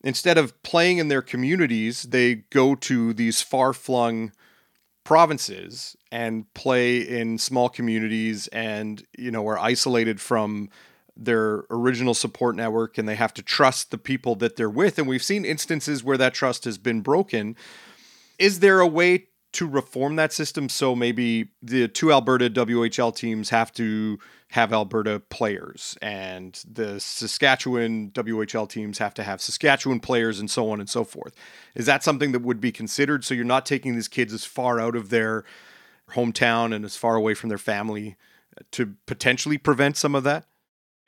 instead 0.03 0.39
of 0.39 0.61
playing 0.63 0.99
in 0.99 1.09
their 1.09 1.23
communities, 1.23 2.05
they 2.05 2.37
go 2.37 2.75
to 2.77 3.13
these 3.13 3.43
far 3.43 3.73
flung 3.73 4.33
provinces 5.09 5.97
and 6.13 6.53
play 6.53 6.99
in 6.99 7.39
small 7.39 7.71
communities 7.71 8.47
and 8.49 9.07
you 9.17 9.31
know 9.31 9.49
are 9.49 9.59
isolated 9.59 10.21
from 10.21 10.69
their 11.17 11.65
original 11.71 12.13
support 12.13 12.55
network 12.55 12.99
and 12.99 13.09
they 13.09 13.15
have 13.15 13.33
to 13.33 13.43
trust 13.43 13.91
the 13.91 13.97
people 13.97 14.35
that 14.35 14.57
they're 14.57 14.69
with. 14.69 14.99
And 14.99 15.09
we've 15.09 15.23
seen 15.23 15.47
instances 15.47 16.05
where 16.05 16.19
that 16.19 16.35
trust 16.35 16.67
has 16.67 16.77
been 16.77 17.01
broken. 17.01 17.57
Is 18.39 18.61
there 18.61 18.81
a 18.81 18.87
way 18.87 19.28
to 19.53 19.67
reform 19.67 20.17
that 20.17 20.33
system 20.33 20.69
so 20.69 20.95
maybe 20.95 21.49
the 21.63 21.89
two 21.89 22.13
Alberta 22.13 22.51
WHL 22.51 23.15
teams 23.15 23.51
have 23.51 23.73
to 23.73 24.19
have 24.51 24.73
Alberta 24.73 25.21
players 25.21 25.97
and 26.01 26.63
the 26.71 27.01
Saskatchewan 27.01 28.11
WHL 28.11 28.69
teams 28.69 28.99
have 28.99 29.15
to 29.15 29.23
have 29.23 29.41
Saskatchewan 29.41 30.01
players 30.01 30.39
and 30.39 30.51
so 30.51 30.71
on 30.71 30.81
and 30.81 30.89
so 30.89 31.05
forth. 31.05 31.35
Is 31.75 31.87
that 31.87 32.03
something 32.03 32.33
that 32.33 32.43
would 32.43 32.61
be 32.61 32.73
considered 32.73 33.25
so 33.25 33.35
you're 33.35 33.45
not 33.45 33.67
taking 33.67 33.95
these 33.95 34.09
kids 34.09 34.33
as 34.33 34.45
far 34.45 34.81
out 34.81 34.97
of 34.97 35.11
their 35.11 35.45
hometown 36.11 36.75
and 36.75 36.85
as 36.85 36.97
far 36.97 37.17
away 37.17 37.35
from 37.35 37.49
their 37.49 37.59
family 37.59 38.17
uh, 38.57 38.63
to 38.73 38.95
potentially 39.07 39.59
prevent 39.59 39.97
some 39.97 40.15
of 40.15 40.25
that? 40.25 40.47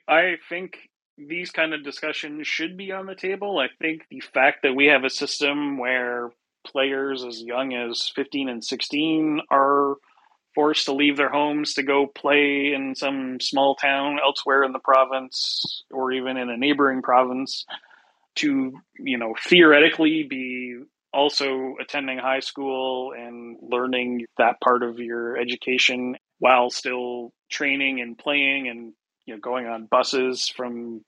I 0.07 0.37
think 0.49 0.89
these 1.17 1.51
kind 1.51 1.73
of 1.73 1.83
discussions 1.83 2.47
should 2.47 2.77
be 2.77 2.91
on 2.91 3.05
the 3.05 3.15
table. 3.15 3.59
I 3.59 3.67
think 3.79 4.07
the 4.09 4.19
fact 4.19 4.63
that 4.63 4.75
we 4.75 4.87
have 4.87 5.03
a 5.03 5.09
system 5.09 5.77
where 5.77 6.31
players 6.65 7.23
as 7.23 7.41
young 7.41 7.73
as 7.73 8.11
15 8.15 8.49
and 8.49 8.63
16 8.63 9.41
are 9.49 9.95
forced 10.53 10.85
to 10.85 10.93
leave 10.93 11.17
their 11.17 11.29
homes 11.29 11.73
to 11.73 11.83
go 11.83 12.07
play 12.07 12.73
in 12.73 12.93
some 12.95 13.39
small 13.39 13.75
town 13.75 14.19
elsewhere 14.23 14.63
in 14.63 14.73
the 14.73 14.79
province 14.79 15.83
or 15.91 16.11
even 16.11 16.37
in 16.37 16.49
a 16.49 16.57
neighboring 16.57 17.01
province 17.01 17.65
to 18.35 18.73
you 18.99 19.17
know 19.17 19.35
theoretically 19.47 20.23
be 20.23 20.77
also 21.13 21.75
attending 21.81 22.17
high 22.17 22.39
school 22.39 23.13
and 23.17 23.57
learning 23.61 24.25
that 24.37 24.61
part 24.61 24.83
of 24.83 24.99
your 24.99 25.37
education 25.37 26.15
while 26.39 26.69
still 26.69 27.33
training 27.49 28.01
and 28.01 28.17
playing 28.17 28.67
and 28.67 28.93
you 29.25 29.33
know 29.33 29.39
going 29.39 29.67
on 29.67 29.85
buses 29.85 30.47
from 30.55 31.03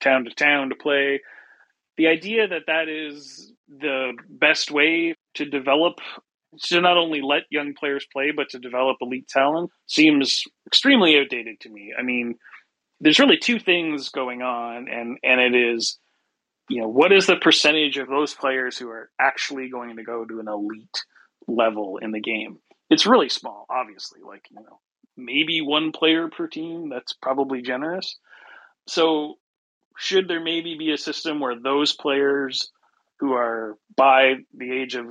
town 0.00 0.24
to 0.24 0.30
town 0.30 0.68
to 0.68 0.74
play. 0.74 1.20
The 1.96 2.08
idea 2.08 2.46
that 2.48 2.66
that 2.66 2.88
is 2.88 3.52
the 3.68 4.12
best 4.28 4.70
way 4.70 5.14
to 5.34 5.44
develop 5.44 5.98
to 6.62 6.80
not 6.80 6.96
only 6.96 7.20
let 7.20 7.42
young 7.50 7.74
players 7.74 8.06
play 8.10 8.32
but 8.34 8.48
to 8.50 8.58
develop 8.58 8.96
elite 9.00 9.28
talent 9.28 9.70
seems 9.86 10.44
extremely 10.66 11.18
outdated 11.18 11.60
to 11.60 11.68
me. 11.68 11.92
I 11.98 12.02
mean 12.02 12.36
there's 13.00 13.18
really 13.18 13.38
two 13.38 13.58
things 13.58 14.08
going 14.08 14.42
on 14.42 14.88
and 14.88 15.18
and 15.22 15.40
it 15.40 15.54
is 15.54 15.98
you 16.68 16.80
know 16.80 16.88
what 16.88 17.12
is 17.12 17.26
the 17.26 17.36
percentage 17.36 17.98
of 17.98 18.08
those 18.08 18.34
players 18.34 18.78
who 18.78 18.88
are 18.88 19.10
actually 19.20 19.68
going 19.68 19.96
to 19.96 20.02
go 20.02 20.24
to 20.24 20.40
an 20.40 20.48
elite 20.48 21.04
level 21.46 21.98
in 22.00 22.12
the 22.12 22.20
game? 22.20 22.58
It's 22.88 23.06
really 23.06 23.28
small 23.28 23.66
obviously 23.68 24.20
like 24.26 24.46
you 24.50 24.56
know 24.56 24.80
maybe 25.16 25.60
one 25.60 25.92
player 25.92 26.28
per 26.28 26.46
team 26.46 26.88
that's 26.88 27.12
probably 27.12 27.60
generous. 27.60 28.16
So 28.86 29.34
should 29.98 30.28
there 30.28 30.42
maybe 30.42 30.76
be 30.78 30.92
a 30.92 30.98
system 30.98 31.40
where 31.40 31.60
those 31.60 31.94
players 31.94 32.70
who 33.20 33.32
are 33.32 33.76
by 33.96 34.34
the 34.56 34.72
age 34.72 34.94
of 34.94 35.06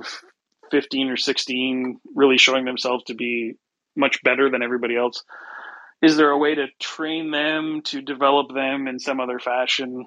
15 0.70 1.08
or 1.08 1.16
16 1.16 1.98
really 2.14 2.38
showing 2.38 2.64
themselves 2.64 3.04
to 3.04 3.14
be 3.14 3.54
much 3.96 4.22
better 4.22 4.50
than 4.50 4.62
everybody 4.62 4.96
else. 4.96 5.24
Is 6.00 6.16
there 6.16 6.30
a 6.30 6.38
way 6.38 6.54
to 6.54 6.66
train 6.78 7.30
them 7.30 7.82
to 7.86 8.00
develop 8.00 8.54
them 8.54 8.86
in 8.86 8.98
some 8.98 9.20
other 9.20 9.38
fashion 9.38 10.04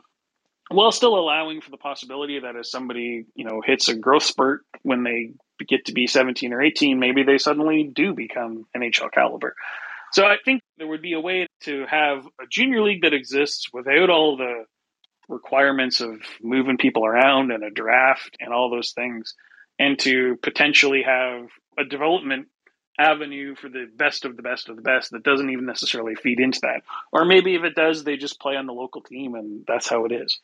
while 0.70 0.92
still 0.92 1.20
allowing 1.20 1.60
for 1.60 1.70
the 1.70 1.78
possibility 1.78 2.40
that 2.40 2.56
as 2.56 2.72
somebody 2.72 3.26
you 3.36 3.44
know 3.44 3.62
hits 3.66 3.90
a 3.90 3.96
growth 3.96 4.24
spurt 4.24 4.62
when 4.84 5.04
they 5.04 5.34
get 5.68 5.86
to 5.86 5.92
be 5.92 6.08
17 6.08 6.54
or 6.54 6.62
18 6.62 7.00
maybe 7.00 7.24
they 7.24 7.38
suddenly 7.38 7.92
do 7.94 8.14
become 8.14 8.66
nhl 8.76 9.12
caliber? 9.12 9.54
So 10.14 10.26
I 10.26 10.38
think 10.44 10.62
there 10.78 10.88
would 10.88 11.02
be 11.02 11.14
a 11.14 11.20
way 11.20 11.48
to 11.64 11.86
have 11.90 12.26
a 12.40 12.46
junior 12.50 12.82
league 12.82 13.04
that 13.04 13.14
exists 13.14 13.68
without 13.72 14.10
all 14.10 14.38
the 14.38 14.66
requirements 15.32 16.02
of 16.02 16.20
moving 16.41 16.78
people 16.78 17.06
around 17.06 17.52
and 17.52 17.63
a 17.63 17.72
draft 17.72 18.38
and 18.39 18.54
all 18.54 18.70
those 18.70 18.91
things, 18.91 19.34
and 19.80 19.98
to 20.00 20.38
potentially 20.44 21.04
have 21.04 21.48
a 21.80 21.86
development 21.86 22.48
avenue 23.00 23.56
for 23.56 23.70
the 23.70 23.88
best 23.96 24.26
of 24.26 24.36
the 24.36 24.44
best 24.44 24.70
of 24.70 24.76
the 24.76 24.82
best 24.82 25.12
that 25.12 25.24
doesn't 25.24 25.50
even 25.50 25.65
necessarily 25.65 26.13
feed 26.13 26.39
into 26.39 26.60
that. 26.62 26.82
Or 27.12 27.26
maybe 27.26 27.56
if 27.56 27.63
it 27.63 27.74
does, 27.74 28.04
they 28.04 28.17
just 28.17 28.39
play 28.39 28.56
on 28.56 28.67
the 28.67 28.74
local 28.74 29.02
team 29.02 29.34
and 29.34 29.63
that's 29.67 29.89
how 29.89 30.06
it 30.06 30.12
is. 30.12 30.39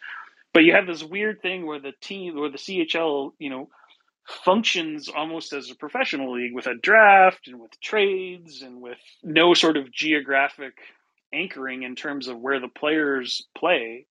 But 0.54 0.64
you 0.64 0.74
have 0.74 0.88
this 0.88 1.04
weird 1.04 1.42
thing 1.42 1.68
where 1.68 1.80
the 1.80 1.92
team 2.02 2.38
or 2.38 2.50
the 2.50 2.58
CHL, 2.58 3.34
you 3.38 3.50
know, 3.50 3.70
functions 4.26 5.10
almost 5.10 5.54
as 5.54 5.70
a 5.70 5.76
professional 5.76 6.34
league 6.34 6.54
with 6.54 6.68
a 6.68 6.74
draft 6.74 7.48
and 7.48 7.60
with 7.60 7.80
trades 7.80 8.62
and 8.62 8.82
with 8.82 8.98
no 9.24 9.54
sort 9.54 9.78
of 9.78 9.92
geographic 9.92 10.74
anchoring 11.34 11.84
in 11.84 11.96
terms 11.96 12.28
of 12.28 12.40
where 12.40 12.60
the 12.60 12.68
players 12.70 13.46
play 13.56 14.06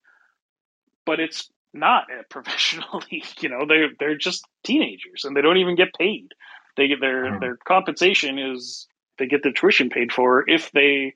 but 1.07 1.21
it's 1.21 1.49
not 1.73 2.05
a 2.11 2.23
professional 2.31 3.03
league 3.11 3.25
you 3.40 3.49
know 3.49 3.64
they 3.66 3.87
they're 3.99 4.16
just 4.16 4.45
teenagers 4.64 5.25
and 5.25 5.37
they 5.37 5.42
don't 5.42 5.59
even 5.59 5.77
get 5.77 5.95
paid 5.99 6.29
they 6.77 6.88
get 6.88 7.01
their 7.01 7.25
mm. 7.25 7.40
their 7.40 7.57
compensation 7.57 8.38
is 8.38 8.87
they 9.19 9.27
get 9.27 9.42
their 9.42 9.53
tuition 9.53 9.88
paid 9.88 10.12
for 10.12 10.49
if 10.49 10.71
they 10.73 11.14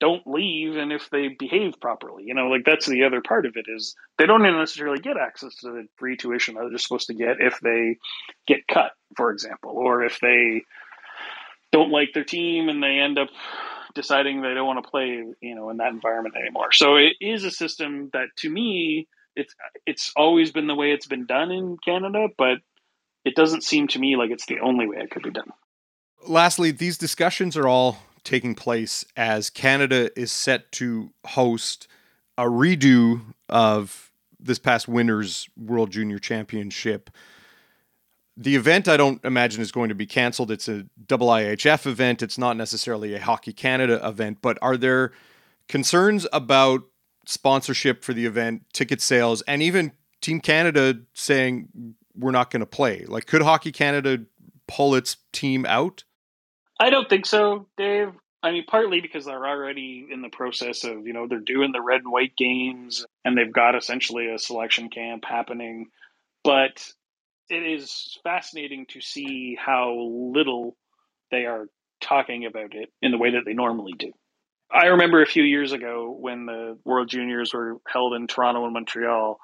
don't 0.00 0.26
leave 0.26 0.76
and 0.76 0.92
if 0.92 1.10
they 1.10 1.28
behave 1.28 1.80
properly. 1.80 2.24
You 2.24 2.34
know, 2.34 2.48
like 2.48 2.64
that's 2.64 2.86
the 2.86 3.04
other 3.04 3.20
part 3.20 3.46
of 3.46 3.56
it 3.56 3.66
is 3.68 3.96
they 4.16 4.26
don't 4.26 4.42
necessarily 4.42 5.00
get 5.00 5.16
access 5.16 5.54
to 5.56 5.70
the 5.70 5.88
free 5.96 6.16
tuition 6.16 6.54
that 6.54 6.66
they're 6.68 6.78
supposed 6.78 7.08
to 7.08 7.14
get 7.14 7.40
if 7.40 7.58
they 7.60 7.96
get 8.46 8.66
cut, 8.68 8.92
for 9.16 9.30
example, 9.30 9.72
or 9.72 10.04
if 10.04 10.20
they 10.20 10.62
don't 11.72 11.90
like 11.90 12.10
their 12.14 12.24
team 12.24 12.68
and 12.68 12.82
they 12.82 12.98
end 12.98 13.18
up 13.18 13.28
deciding 13.94 14.40
they 14.40 14.54
don't 14.54 14.66
want 14.66 14.82
to 14.82 14.90
play, 14.90 15.24
you 15.40 15.54
know, 15.54 15.70
in 15.70 15.78
that 15.78 15.92
environment 15.92 16.36
anymore. 16.36 16.70
So 16.72 16.96
it 16.96 17.14
is 17.20 17.44
a 17.44 17.50
system 17.50 18.10
that 18.12 18.28
to 18.38 18.50
me 18.50 19.08
it's 19.38 19.54
it's 19.86 20.12
always 20.16 20.50
been 20.50 20.66
the 20.66 20.74
way 20.74 20.92
it's 20.92 21.06
been 21.06 21.26
done 21.26 21.50
in 21.50 21.78
Canada, 21.78 22.28
but 22.36 22.58
it 23.24 23.34
doesn't 23.34 23.62
seem 23.62 23.88
to 23.88 23.98
me 23.98 24.16
like 24.16 24.30
it's 24.30 24.46
the 24.46 24.60
only 24.60 24.86
way 24.86 24.98
it 24.98 25.10
could 25.10 25.22
be 25.22 25.30
done. 25.30 25.52
Lastly, 26.26 26.70
these 26.70 26.98
discussions 26.98 27.56
are 27.56 27.68
all 27.68 27.98
taking 28.24 28.54
place 28.54 29.04
as 29.16 29.48
Canada 29.48 30.10
is 30.18 30.32
set 30.32 30.70
to 30.72 31.10
host 31.24 31.86
a 32.36 32.44
redo 32.44 33.20
of 33.48 34.10
this 34.40 34.58
past 34.58 34.88
winter's 34.88 35.48
World 35.56 35.90
Junior 35.90 36.18
Championship. 36.18 37.10
The 38.36 38.54
event, 38.54 38.86
I 38.86 38.96
don't 38.96 39.24
imagine, 39.24 39.62
is 39.62 39.72
going 39.72 39.88
to 39.88 39.94
be 39.94 40.06
canceled. 40.06 40.50
It's 40.50 40.68
a 40.68 40.86
double 41.06 41.28
IHF 41.28 41.86
event. 41.86 42.22
It's 42.22 42.38
not 42.38 42.56
necessarily 42.56 43.14
a 43.14 43.20
Hockey 43.20 43.52
Canada 43.52 44.00
event, 44.06 44.38
but 44.42 44.58
are 44.62 44.76
there 44.76 45.12
concerns 45.68 46.26
about 46.32 46.84
sponsorship 47.28 48.02
for 48.02 48.14
the 48.14 48.24
event, 48.24 48.62
ticket 48.72 49.02
sales, 49.02 49.42
and 49.42 49.62
even 49.62 49.92
Team 50.22 50.40
Canada 50.40 50.98
saying 51.12 51.94
we're 52.16 52.30
not 52.30 52.50
going 52.50 52.60
to 52.60 52.66
play? 52.66 53.04
Like, 53.06 53.26
could 53.26 53.42
Hockey 53.42 53.70
Canada 53.70 54.24
pull 54.66 54.94
its 54.94 55.18
team 55.32 55.66
out? 55.66 56.04
I 56.80 56.90
don't 56.90 57.08
think 57.08 57.26
so, 57.26 57.66
Dave. 57.76 58.12
I 58.42 58.52
mean, 58.52 58.64
partly 58.66 59.00
because 59.00 59.24
they're 59.24 59.46
already 59.46 60.06
in 60.10 60.22
the 60.22 60.28
process 60.28 60.84
of, 60.84 61.06
you 61.06 61.12
know, 61.12 61.26
they're 61.26 61.40
doing 61.40 61.72
the 61.72 61.82
red 61.82 62.02
and 62.02 62.12
white 62.12 62.36
games 62.36 63.04
and 63.24 63.36
they've 63.36 63.52
got 63.52 63.74
essentially 63.74 64.28
a 64.28 64.38
selection 64.38 64.88
camp 64.88 65.24
happening. 65.24 65.88
But 66.44 66.82
it 67.50 67.62
is 67.62 68.18
fascinating 68.22 68.86
to 68.90 69.00
see 69.00 69.58
how 69.58 69.92
little 69.98 70.76
they 71.30 71.46
are 71.46 71.66
talking 72.00 72.46
about 72.46 72.74
it 72.74 72.90
in 73.02 73.10
the 73.10 73.18
way 73.18 73.32
that 73.32 73.44
they 73.44 73.54
normally 73.54 73.94
do. 73.98 74.12
I 74.70 74.86
remember 74.86 75.22
a 75.22 75.26
few 75.26 75.42
years 75.42 75.72
ago 75.72 76.14
when 76.18 76.46
the 76.46 76.78
World 76.84 77.08
Juniors 77.08 77.54
were 77.54 77.78
held 77.86 78.14
in 78.14 78.26
Toronto 78.26 78.64
and 78.64 78.74
Montreal, 78.74 79.38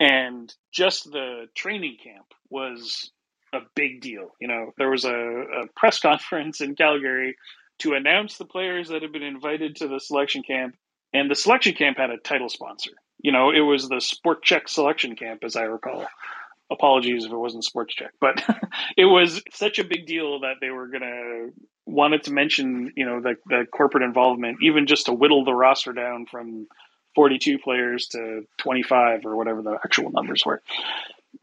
and 0.00 0.52
just 0.72 1.10
the 1.10 1.46
training 1.54 1.96
camp 2.02 2.26
was 2.48 3.10
a 3.52 3.60
big 3.74 4.00
deal. 4.00 4.34
You 4.40 4.48
know, 4.48 4.72
there 4.78 4.90
was 4.90 5.04
a, 5.04 5.14
a 5.14 5.66
press 5.74 5.98
conference 6.00 6.60
in 6.60 6.74
Calgary 6.74 7.36
to 7.80 7.94
announce 7.94 8.38
the 8.38 8.46
players 8.46 8.88
that 8.88 9.02
had 9.02 9.12
been 9.12 9.22
invited 9.22 9.76
to 9.76 9.88
the 9.88 10.00
selection 10.00 10.42
camp, 10.42 10.76
and 11.12 11.30
the 11.30 11.34
selection 11.34 11.74
camp 11.74 11.98
had 11.98 12.10
a 12.10 12.16
title 12.16 12.48
sponsor. 12.48 12.92
You 13.18 13.32
know, 13.32 13.50
it 13.50 13.60
was 13.60 13.88
the 13.88 14.00
Sport 14.00 14.44
Chek 14.44 14.68
selection 14.68 15.16
camp, 15.16 15.44
as 15.44 15.56
I 15.56 15.62
recall. 15.62 16.06
Apologies 16.70 17.24
if 17.24 17.32
it 17.32 17.36
wasn't 17.36 17.64
Sports 17.64 17.94
Check, 17.94 18.12
but 18.20 18.42
it 18.96 19.04
was 19.04 19.42
such 19.52 19.78
a 19.78 19.84
big 19.84 20.06
deal 20.06 20.40
that 20.40 20.56
they 20.60 20.70
were 20.70 20.88
gonna 20.88 21.50
wanted 21.86 22.24
to 22.24 22.32
mention, 22.32 22.92
you 22.96 23.06
know, 23.06 23.20
the, 23.20 23.36
the 23.46 23.66
corporate 23.70 24.02
involvement, 24.02 24.58
even 24.62 24.86
just 24.86 25.06
to 25.06 25.12
whittle 25.12 25.44
the 25.44 25.54
roster 25.54 25.92
down 25.92 26.26
from 26.26 26.66
42 27.14 27.58
players 27.58 28.08
to 28.08 28.46
25 28.58 29.24
or 29.24 29.36
whatever 29.36 29.62
the 29.62 29.78
actual 29.82 30.10
numbers 30.10 30.44
were. 30.44 30.60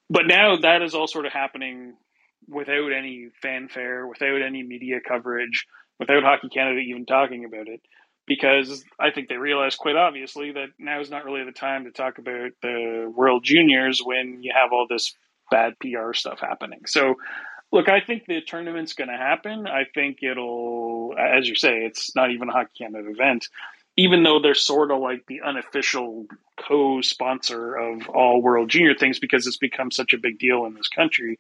But 0.10 0.28
now 0.28 0.58
that 0.58 0.82
is 0.82 0.94
all 0.94 1.08
sort 1.08 1.26
of 1.26 1.32
happening 1.32 1.94
without 2.48 2.92
any 2.92 3.30
fanfare, 3.42 4.06
without 4.06 4.42
any 4.42 4.64
media 4.64 5.00
coverage, 5.06 5.66
without 6.00 6.24
Hockey 6.24 6.50
Canada 6.50 6.80
even 6.80 7.06
talking 7.06 7.46
about 7.46 7.68
it, 7.68 7.82
because 8.26 8.84
I 9.00 9.12
think 9.12 9.30
they 9.30 9.38
realize 9.38 9.76
quite 9.76 9.96
obviously 9.96 10.52
that 10.54 10.70
now 10.80 11.00
is 11.02 11.10
not 11.10 11.26
really 11.26 11.44
the 11.44 11.52
time 11.52 11.86
to 11.86 11.92
talk 11.92 12.18
about 12.18 12.52
the 12.62 13.12
World 13.14 13.44
Juniors 13.44 14.02
when 14.04 14.44
you 14.44 14.52
have 14.56 14.72
all 14.72 14.88
this 14.90 15.14
bad 15.52 15.74
PR 15.80 16.14
stuff 16.14 16.40
happening. 16.40 16.82
So, 16.86 17.16
look, 17.72 17.90
I 17.90 18.00
think 18.00 18.26
the 18.26 18.42
tournament's 18.42 18.94
going 18.94 19.10
to 19.10 19.18
happen. 19.18 19.68
I 19.68 19.84
think 19.94 20.20
it'll, 20.24 21.14
as 21.18 21.48
you 21.48 21.56
say, 21.56 21.80
it's 21.80 22.16
not 22.16 22.32
even 22.32 22.50
a 22.50 22.54
Hockey 22.54 22.72
Canada 22.80 23.10
event 23.10 23.48
even 23.96 24.24
though 24.24 24.40
they're 24.40 24.56
sort 24.56 24.92
of 24.92 25.00
like 25.00 25.26
the 25.28 25.42
unofficial 25.42 26.26
co-sponsor 26.58 27.76
of 27.76 28.10
all 28.10 28.42
world 28.42 28.70
junior 28.70 28.96
things 28.96 29.20
because 29.20 29.46
it's 29.48 29.58
become 29.58 29.92
such 29.92 30.14
a 30.14 30.18
big 30.18 30.40
deal 30.40 30.66
in 30.66 30.74
this 30.74 30.88
country 30.88 31.40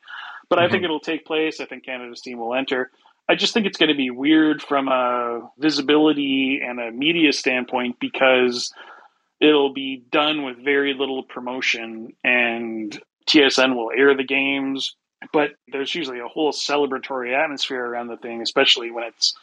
But 0.49 0.57
mm-hmm. 0.57 0.65
I 0.65 0.69
think 0.69 0.83
it'll 0.83 0.99
take 0.99 1.25
place. 1.25 1.59
I 1.59 1.65
think 1.65 1.85
Canada's 1.85 2.21
team 2.21 2.39
will 2.39 2.53
enter. 2.53 2.91
I 3.29 3.35
just 3.35 3.53
think 3.53 3.65
it's 3.65 3.77
going 3.77 3.89
to 3.89 3.95
be 3.95 4.09
weird 4.09 4.61
from 4.61 4.87
a 4.89 5.49
visibility 5.57 6.59
and 6.63 6.79
a 6.79 6.91
media 6.91 7.31
standpoint 7.31 7.97
because 7.99 8.71
it'll 9.39 9.73
be 9.73 10.03
done 10.11 10.43
with 10.43 10.63
very 10.63 10.93
little 10.93 11.23
promotion 11.23 12.13
and 12.23 13.01
TSN 13.29 13.75
will 13.75 13.91
air 13.97 14.15
the 14.15 14.25
games, 14.25 14.95
but 15.31 15.51
there's 15.71 15.95
usually 15.95 16.19
a 16.19 16.27
whole 16.27 16.51
celebratory 16.51 17.33
atmosphere 17.33 17.83
around 17.83 18.07
the 18.07 18.17
thing, 18.17 18.41
especially 18.41 18.91
when 18.91 19.05
it's 19.05 19.33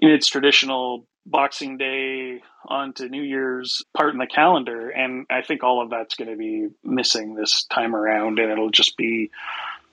in 0.00 0.10
its 0.10 0.28
traditional 0.28 1.06
Boxing 1.24 1.76
Day 1.76 2.40
onto 2.68 3.08
New 3.08 3.22
Year's 3.22 3.82
part 3.96 4.12
in 4.12 4.18
the 4.18 4.26
calendar. 4.26 4.90
And 4.90 5.26
I 5.28 5.42
think 5.42 5.64
all 5.64 5.82
of 5.82 5.90
that's 5.90 6.14
going 6.14 6.30
to 6.30 6.36
be 6.36 6.68
missing 6.84 7.34
this 7.34 7.66
time 7.72 7.96
around, 7.96 8.38
and 8.38 8.50
it'll 8.50 8.70
just 8.70 8.96
be 8.96 9.30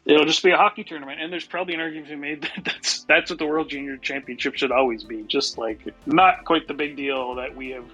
it'll 0.06 0.26
just 0.26 0.44
be 0.44 0.52
a 0.52 0.58
hockey 0.58 0.84
tournament. 0.84 1.22
And 1.22 1.32
there's 1.32 1.46
probably 1.46 1.74
an 1.74 1.80
argument 1.80 2.08
to 2.10 2.16
be 2.16 2.22
made 2.22 2.42
that 2.56 2.66
that's 2.66 3.04
that's 3.04 3.30
what 3.30 3.40
the 3.40 3.46
World 3.46 3.70
Junior 3.70 3.98
Championship 3.98 4.56
should 4.56 4.72
always 4.72 5.04
be, 5.04 5.24
just 5.24 5.58
like 5.58 5.80
not 6.06 6.46
quite 6.46 6.68
the 6.68 6.74
big 6.74 6.96
deal 6.96 7.36
that 7.36 7.56
we 7.56 7.70
have 7.72 7.86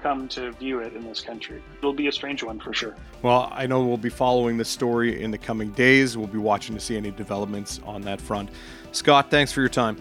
come 0.00 0.28
to 0.28 0.50
view 0.52 0.80
it 0.80 0.94
in 0.94 1.04
this 1.04 1.20
country. 1.20 1.62
It'll 1.78 1.92
be 1.92 2.08
a 2.08 2.12
strange 2.12 2.42
one 2.42 2.58
for 2.58 2.72
sure. 2.72 2.94
Well, 3.22 3.50
I 3.52 3.66
know 3.66 3.84
we'll 3.84 3.98
be 3.98 4.08
following 4.08 4.56
this 4.56 4.70
story 4.70 5.22
in 5.22 5.30
the 5.30 5.36
coming 5.36 5.72
days. 5.72 6.16
We'll 6.16 6.26
be 6.26 6.38
watching 6.38 6.74
to 6.74 6.80
see 6.80 6.96
any 6.96 7.10
developments 7.10 7.80
on 7.84 8.00
that 8.02 8.18
front. 8.18 8.48
Scott, 8.92 9.30
thanks 9.30 9.52
for 9.52 9.60
your 9.60 9.68
time. 9.68 9.96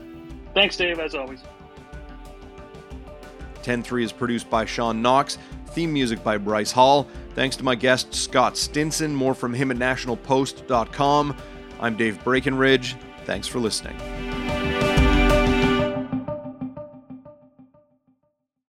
Thanks, 0.54 0.78
Dave, 0.78 1.00
as 1.00 1.16
always. 1.16 1.42
10 3.62 3.84
3 3.84 4.06
is 4.06 4.14
produced 4.14 4.50
by 4.50 4.64
Sean 4.66 5.02
Knox. 5.02 5.38
Theme 5.68 5.94
music 5.94 6.24
by 6.24 6.38
Bryce 6.38 6.72
Hall. 6.72 7.08
Thanks 7.36 7.56
to 7.58 7.64
my 7.64 7.76
guest, 7.76 8.14
Scott 8.14 8.58
Stinson. 8.58 9.16
More 9.16 9.34
from 9.34 9.54
him 9.54 9.72
at 9.72 9.78
nationalpost.com. 9.78 11.36
I'm 11.80 11.96
Dave 11.96 12.20
Breakenridge. 12.24 12.96
Thanks 13.26 13.48
for 13.48 13.60
listening. 13.60 14.29